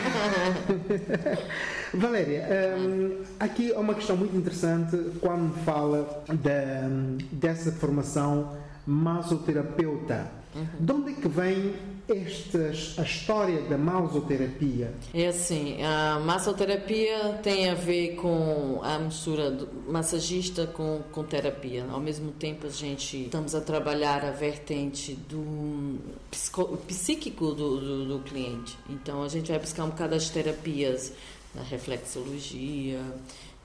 Valéria, 1.94 2.76
um, 2.78 3.24
aqui 3.40 3.74
há 3.74 3.80
uma 3.80 3.94
questão 3.94 4.18
muito 4.18 4.36
interessante 4.36 4.98
quando 5.22 5.54
fala 5.64 6.24
de, 6.30 7.26
dessa 7.32 7.72
formação 7.72 8.58
massoterapeuta. 8.86 10.32
Uhum. 10.56 10.66
De 10.80 10.92
onde 10.92 11.12
é 11.12 11.16
que 11.16 11.28
vem 11.28 11.74
estas, 12.08 12.98
a 12.98 13.04
história 13.04 13.62
da 13.64 13.78
massoterapia? 13.78 14.94
É 15.14 15.28
assim, 15.28 15.82
a 15.82 16.20
massoterapia 16.20 17.40
tem 17.42 17.70
a 17.70 17.74
ver 17.74 18.16
com 18.16 18.80
a 18.84 19.00
mistura 19.00 19.50
do 19.50 19.92
massagista 19.92 20.68
com, 20.68 21.02
com 21.12 21.24
terapia. 21.24 21.86
Ao 21.90 22.00
mesmo 22.00 22.32
tempo, 22.32 22.68
a 22.68 22.70
gente 22.70 23.26
estamos 23.26 23.56
a 23.56 23.62
trabalhar 23.62 24.26
a 24.26 24.32
vertente 24.32 25.14
do 25.14 26.00
psico, 26.30 26.78
psíquico 26.88 27.54
do, 27.54 27.80
do, 27.80 28.06
do 28.06 28.20
cliente. 28.24 28.78
Então, 28.90 29.24
a 29.24 29.30
gente 29.30 29.50
vai 29.50 29.60
buscar 29.60 29.86
um 29.86 29.90
bocado 29.90 30.12
das 30.12 30.30
terapias 30.30 31.14
na 31.56 31.62
reflexologia, 31.62 33.00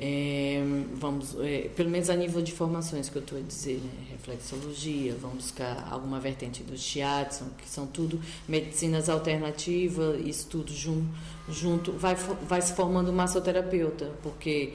é, 0.01 0.62
vamos, 0.94 1.36
é, 1.40 1.68
pelo 1.74 1.90
menos 1.90 2.09
a 2.09 2.14
nível 2.14 2.40
de 2.40 2.53
formações 2.53 3.09
que 3.09 3.16
eu 3.16 3.22
estou 3.22 3.38
a 3.38 3.40
dizer, 3.40 3.80
né? 3.82 3.90
reflexologia, 4.12 5.16
vamos 5.20 5.46
buscar 5.46 5.88
alguma 5.90 6.20
vertente 6.20 6.62
do 6.62 6.76
shiatsu, 6.76 7.44
que 7.59 7.68
são 7.68 7.86
tudo 7.86 8.20
medicinas 8.46 9.09
alternativas, 9.09 10.20
isso 10.24 10.46
tudo 10.49 10.72
junto, 10.72 11.09
junto 11.49 11.92
vai, 11.92 12.14
vai 12.14 12.62
se 12.62 12.74
formando 12.74 13.12
massoterapeuta, 13.12 14.12
porque 14.22 14.74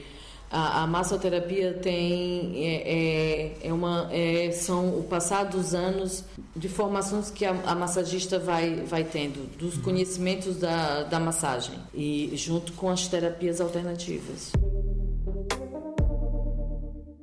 a, 0.50 0.82
a 0.82 0.86
massoterapia 0.86 1.72
tem 1.72 2.52
é, 2.56 3.62
é, 3.62 3.68
é, 3.68 3.72
uma 3.72 4.08
é, 4.12 4.50
são 4.52 4.98
o 4.98 5.04
passar 5.04 5.44
dos 5.44 5.74
anos 5.74 6.22
de 6.54 6.68
formações 6.68 7.30
que 7.30 7.44
a, 7.44 7.50
a, 7.64 7.74
massagista 7.74 8.38
vai 8.38 8.76
vai 8.84 9.04
tendo 9.04 9.48
dos 9.56 9.78
conhecimentos 9.78 10.58
da, 10.58 11.02
da 11.04 11.18
massagem 11.18 11.74
e 11.94 12.30
junto 12.34 12.72
com 12.74 12.90
as 12.90 13.08
terapias 13.08 13.60
alternativas. 13.60 14.52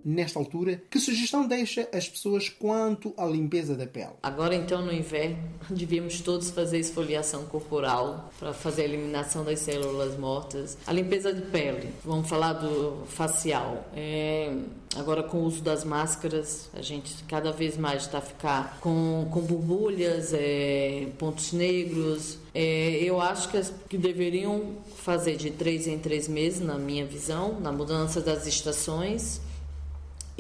Nesta 0.03 0.39
altura, 0.39 0.81
que 0.89 0.99
sugestão 0.99 1.47
deixa 1.47 1.87
as 1.93 2.07
pessoas 2.07 2.49
quanto 2.49 3.13
à 3.17 3.25
limpeza 3.25 3.75
da 3.75 3.85
pele? 3.85 4.11
Agora, 4.23 4.55
então, 4.55 4.83
no 4.83 4.93
inverno, 4.93 5.37
devíamos 5.69 6.21
todos 6.21 6.49
fazer 6.49 6.79
esfoliação 6.79 7.45
corporal 7.45 8.31
para 8.39 8.53
fazer 8.53 8.83
a 8.83 8.85
eliminação 8.85 9.43
das 9.43 9.59
células 9.59 10.17
mortas. 10.17 10.77
A 10.85 10.93
limpeza 10.93 11.33
de 11.33 11.41
pele, 11.41 11.89
vamos 12.03 12.27
falar 12.27 12.53
do 12.53 13.05
facial. 13.07 13.85
É, 13.95 14.53
agora, 14.95 15.23
com 15.23 15.37
o 15.37 15.43
uso 15.45 15.61
das 15.61 15.83
máscaras, 15.83 16.69
a 16.73 16.81
gente 16.81 17.23
cada 17.25 17.51
vez 17.51 17.77
mais 17.77 18.03
está 18.03 18.21
ficar 18.21 18.79
com, 18.79 19.27
com 19.31 19.41
borbulhas, 19.41 20.33
é, 20.33 21.07
pontos 21.17 21.53
negros. 21.53 22.37
É, 22.53 22.97
eu 23.03 23.21
acho 23.21 23.49
que, 23.49 23.57
as, 23.57 23.73
que 23.89 23.97
deveriam 23.97 24.77
fazer 24.97 25.35
de 25.37 25.51
três 25.51 25.87
em 25.87 25.97
três 25.97 26.27
meses, 26.27 26.59
na 26.59 26.77
minha 26.77 27.05
visão, 27.05 27.59
na 27.59 27.71
mudança 27.71 28.21
das 28.21 28.45
estações 28.45 29.41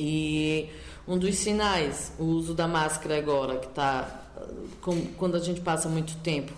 e 0.01 0.69
um 1.07 1.17
dos 1.17 1.35
sinais, 1.35 2.11
o 2.17 2.23
uso 2.23 2.55
da 2.55 2.67
máscara 2.67 3.17
agora, 3.17 3.57
que 3.57 3.67
está. 3.67 4.19
Quando 5.17 5.35
a 5.35 5.39
gente 5.39 5.61
passa 5.61 5.87
muito 5.87 6.15
tempo 6.17 6.51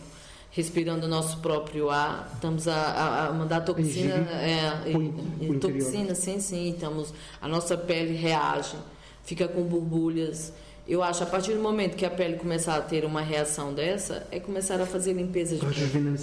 respirando 0.51 1.07
o 1.07 1.09
nosso 1.09 1.39
próprio 1.39 1.89
ar, 1.89 2.31
estamos 2.35 2.67
a, 2.67 3.27
a 3.27 3.33
mandar 3.33 3.61
toxina. 3.61 4.13
É, 4.31 4.83
e, 4.89 5.45
e, 5.45 5.59
toxina, 5.59 6.15
sim, 6.15 6.39
sim. 6.39 6.69
Estamos, 6.69 7.13
a 7.41 7.47
nossa 7.47 7.75
pele 7.75 8.15
reage, 8.15 8.77
fica 9.25 9.47
com 9.47 9.63
borbulhas. 9.63 10.53
Eu 10.87 11.03
acho 11.03 11.23
a 11.23 11.25
partir 11.25 11.53
do 11.53 11.59
momento 11.61 11.97
que 11.97 12.05
a 12.05 12.09
pele 12.09 12.37
começar 12.37 12.77
a 12.77 12.81
ter 12.81 13.03
uma 13.03 13.21
reação 13.21 13.73
dessa, 13.73 14.25
é 14.31 14.39
começar 14.39 14.79
a 14.79 14.85
fazer 14.85 15.13
limpeza 15.13 15.57
de 15.57 15.65
pele. 15.65 16.13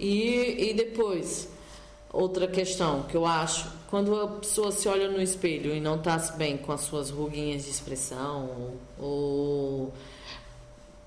E, 0.00 0.70
e 0.70 0.74
depois, 0.74 1.48
outra 2.16 2.48
questão 2.48 3.02
que 3.02 3.16
eu 3.16 3.26
acho 3.26 3.70
quando 3.88 4.18
a 4.18 4.26
pessoa 4.26 4.72
se 4.72 4.88
olha 4.88 5.08
no 5.08 5.20
espelho 5.20 5.74
e 5.74 5.80
não 5.80 5.96
está 5.96 6.16
bem 6.36 6.56
com 6.56 6.72
as 6.72 6.80
suas 6.80 7.10
ruguinhas 7.10 7.64
de 7.64 7.70
expressão, 7.70 8.72
ou 8.98 9.92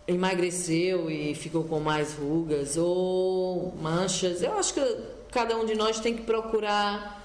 emagreceu 0.07 1.09
e 1.09 1.35
ficou 1.35 1.63
com 1.65 1.79
mais 1.79 2.13
rugas, 2.13 2.77
ou 2.77 3.73
manchas, 3.81 4.41
eu 4.41 4.57
acho 4.57 4.73
que 4.73 4.97
cada 5.31 5.57
um 5.57 5.65
de 5.65 5.75
nós 5.75 5.99
tem 5.99 6.15
que 6.15 6.23
procurar 6.23 7.23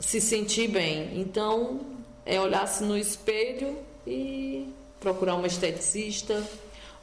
se 0.00 0.20
sentir 0.20 0.68
bem. 0.68 1.20
Então, 1.20 1.80
é 2.24 2.40
olhar-se 2.40 2.82
no 2.82 2.96
espelho 2.96 3.76
e 4.06 4.72
procurar 5.00 5.34
uma 5.34 5.46
esteticista 5.46 6.42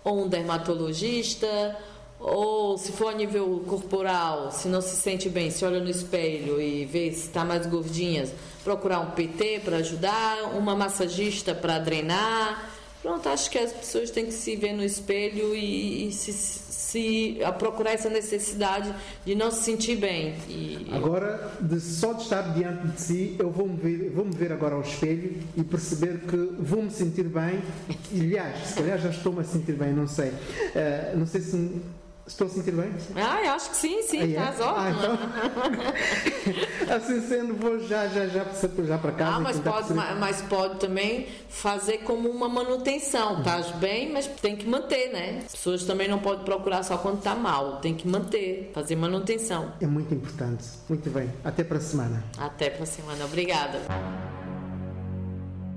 ou 0.04 0.24
um 0.24 0.28
dermatologista 0.28 1.78
ou 2.20 2.78
se 2.78 2.92
for 2.92 3.10
a 3.10 3.14
nível 3.14 3.64
corporal, 3.68 4.52
se 4.52 4.68
não 4.68 4.82
se 4.82 4.96
sente 4.96 5.30
bem, 5.30 5.52
se 5.52 5.64
olha 5.66 5.80
no 5.80 5.90
espelho 5.90 6.62
e 6.62 6.86
vê 6.86 7.12
se 7.12 7.28
está 7.28 7.44
mais 7.44 7.66
gordinhas, 7.66 8.34
procurar 8.64 9.00
um 9.00 9.12
PT 9.12 9.62
para 9.64 9.78
ajudar, 9.78 10.56
uma 10.56 10.76
massagista 10.76 11.54
para 11.54 11.78
drenar. 11.80 12.72
Pronto, 13.02 13.30
acho 13.30 13.52
que 13.52 13.60
as 13.60 13.72
pessoas 13.72 14.10
têm 14.10 14.26
que 14.26 14.32
se 14.32 14.56
ver 14.56 14.74
no 14.74 14.84
espelho 14.84 15.54
e, 15.54 16.08
e 16.08 16.12
se, 16.12 16.34
se 16.34 17.38
procurar 17.60 17.92
essa 17.92 18.10
necessidade 18.10 18.92
de 19.24 19.36
não 19.36 19.52
se 19.52 19.64
sentir 19.64 19.98
bem. 19.98 20.34
E, 20.50 20.88
agora, 20.92 21.52
de, 21.62 21.80
só 21.80 22.14
de 22.14 22.24
estar 22.24 22.54
diante 22.54 22.88
de 22.88 23.00
si, 23.00 23.36
eu 23.38 23.52
vou-me 23.52 23.76
ver, 23.76 24.10
vou 24.10 24.26
-me 24.26 24.34
ver 24.34 24.52
agora 24.52 24.74
ao 24.74 24.82
espelho 24.82 25.38
e 25.56 25.64
perceber 25.64 26.22
que 26.22 26.38
vou-me 26.58 26.90
sentir 26.90 27.26
bem. 27.26 27.62
E, 28.12 28.22
aliás, 28.22 28.70
se 28.70 28.74
calhar 28.74 28.98
já 28.98 29.10
estou-me 29.10 29.42
a 29.42 29.44
sentir 29.44 29.74
bem, 29.74 29.94
não 29.94 30.08
sei. 30.08 30.30
Uh, 30.30 31.18
não 31.18 31.28
sei 31.28 31.42
se 31.42 31.82
Estou 32.28 32.48
a 32.48 32.50
sentir 32.50 32.72
bem? 32.72 32.92
Ah, 33.16 33.40
eu 33.44 33.52
acho 33.52 33.70
que 33.70 33.78
sim, 33.78 34.02
sim, 34.02 34.36
ah, 34.36 34.50
estás 34.50 34.60
é? 34.60 34.64
ah, 34.64 34.92
então... 34.98 35.18
assim 36.96 37.22
sendo, 37.22 37.54
vou 37.54 37.80
já, 37.80 38.08
já, 38.08 38.26
já, 38.28 38.44
já 38.86 38.98
para 38.98 39.12
casa. 39.12 39.36
Ah, 39.36 39.40
mas 39.40 39.60
pode, 39.60 39.94
mas 39.94 40.42
pode 40.42 40.80
também 40.80 41.28
fazer 41.50 42.00
como 42.00 42.28
uma 42.30 42.50
manutenção. 42.50 43.40
Estás 43.40 43.70
bem, 43.74 44.12
mas 44.12 44.26
tem 44.28 44.56
que 44.56 44.68
manter, 44.68 45.14
né? 45.14 45.44
As 45.46 45.52
pessoas 45.52 45.84
também 45.84 46.08
não 46.08 46.18
podem 46.18 46.44
procurar 46.44 46.82
só 46.82 46.98
quando 46.98 47.20
está 47.20 47.36
mal. 47.36 47.80
Tem 47.80 47.94
que 47.94 48.08
manter, 48.08 48.72
fazer 48.74 48.96
manutenção. 48.96 49.74
É 49.80 49.86
muito 49.86 50.14
importante. 50.14 50.66
Muito 50.90 51.10
bem. 51.12 51.32
Até 51.44 51.64
para 51.64 51.78
a 51.78 51.82
semana. 51.82 52.24
Até 52.40 52.72
para 52.72 52.84
a 52.84 52.88
semana. 52.88 53.26
Obrigada. 53.26 53.80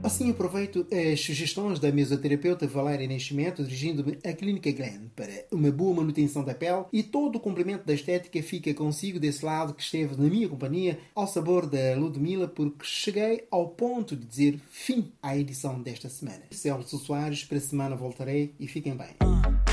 Assim 0.03 0.31
aproveito 0.31 0.87
as 0.93 1.21
sugestões 1.21 1.81
da 1.81 1.91
mesoterapeuta 1.91 2.67
Valéria 2.67 3.09
Nascimento, 3.09 3.65
dirigindo-me 3.65 4.19
à 4.25 4.33
Clínica 4.33 4.71
Glen 4.71 5.11
para 5.15 5.45
uma 5.51 5.71
boa 5.71 5.97
manutenção 5.97 6.45
da 6.45 6.55
pele 6.55 6.85
e 6.93 7.03
todo 7.03 7.37
o 7.37 7.41
complemento 7.41 7.85
da 7.85 7.93
estética 7.93 8.41
fica 8.43 8.73
consigo 8.73 9.19
desse 9.19 9.45
lado 9.45 9.75
que 9.75 9.83
esteve 9.83 10.17
na 10.17 10.29
minha 10.29 10.49
companhia 10.49 10.99
ao 11.15 11.27
sabor 11.27 11.67
da 11.67 11.97
Ludmilla 11.97 12.47
porque 12.47 12.85
cheguei 12.85 13.47
ao 13.51 13.69
ponto 13.69 14.17
de 14.17 14.25
dizer 14.25 14.61
fim 14.71 15.11
à 15.23 15.37
edição 15.37 15.83
desta 15.83 16.09
semana. 16.09 16.43
Celso 16.51 16.99
Soares, 16.99 17.45
para 17.45 17.59
a 17.59 17.61
semana 17.61 17.97
voltarei 17.97 18.55
e 18.59 18.69
fiquem 18.69 18.97
bem. 18.97 19.68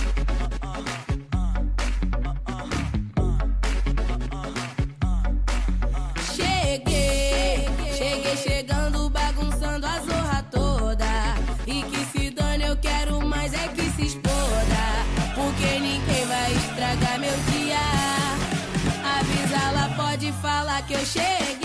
Que 20.87 20.93
eu 20.93 21.05
cheguei. 21.05 21.64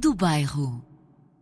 Do 0.00 0.14
Bairro. 0.14 0.89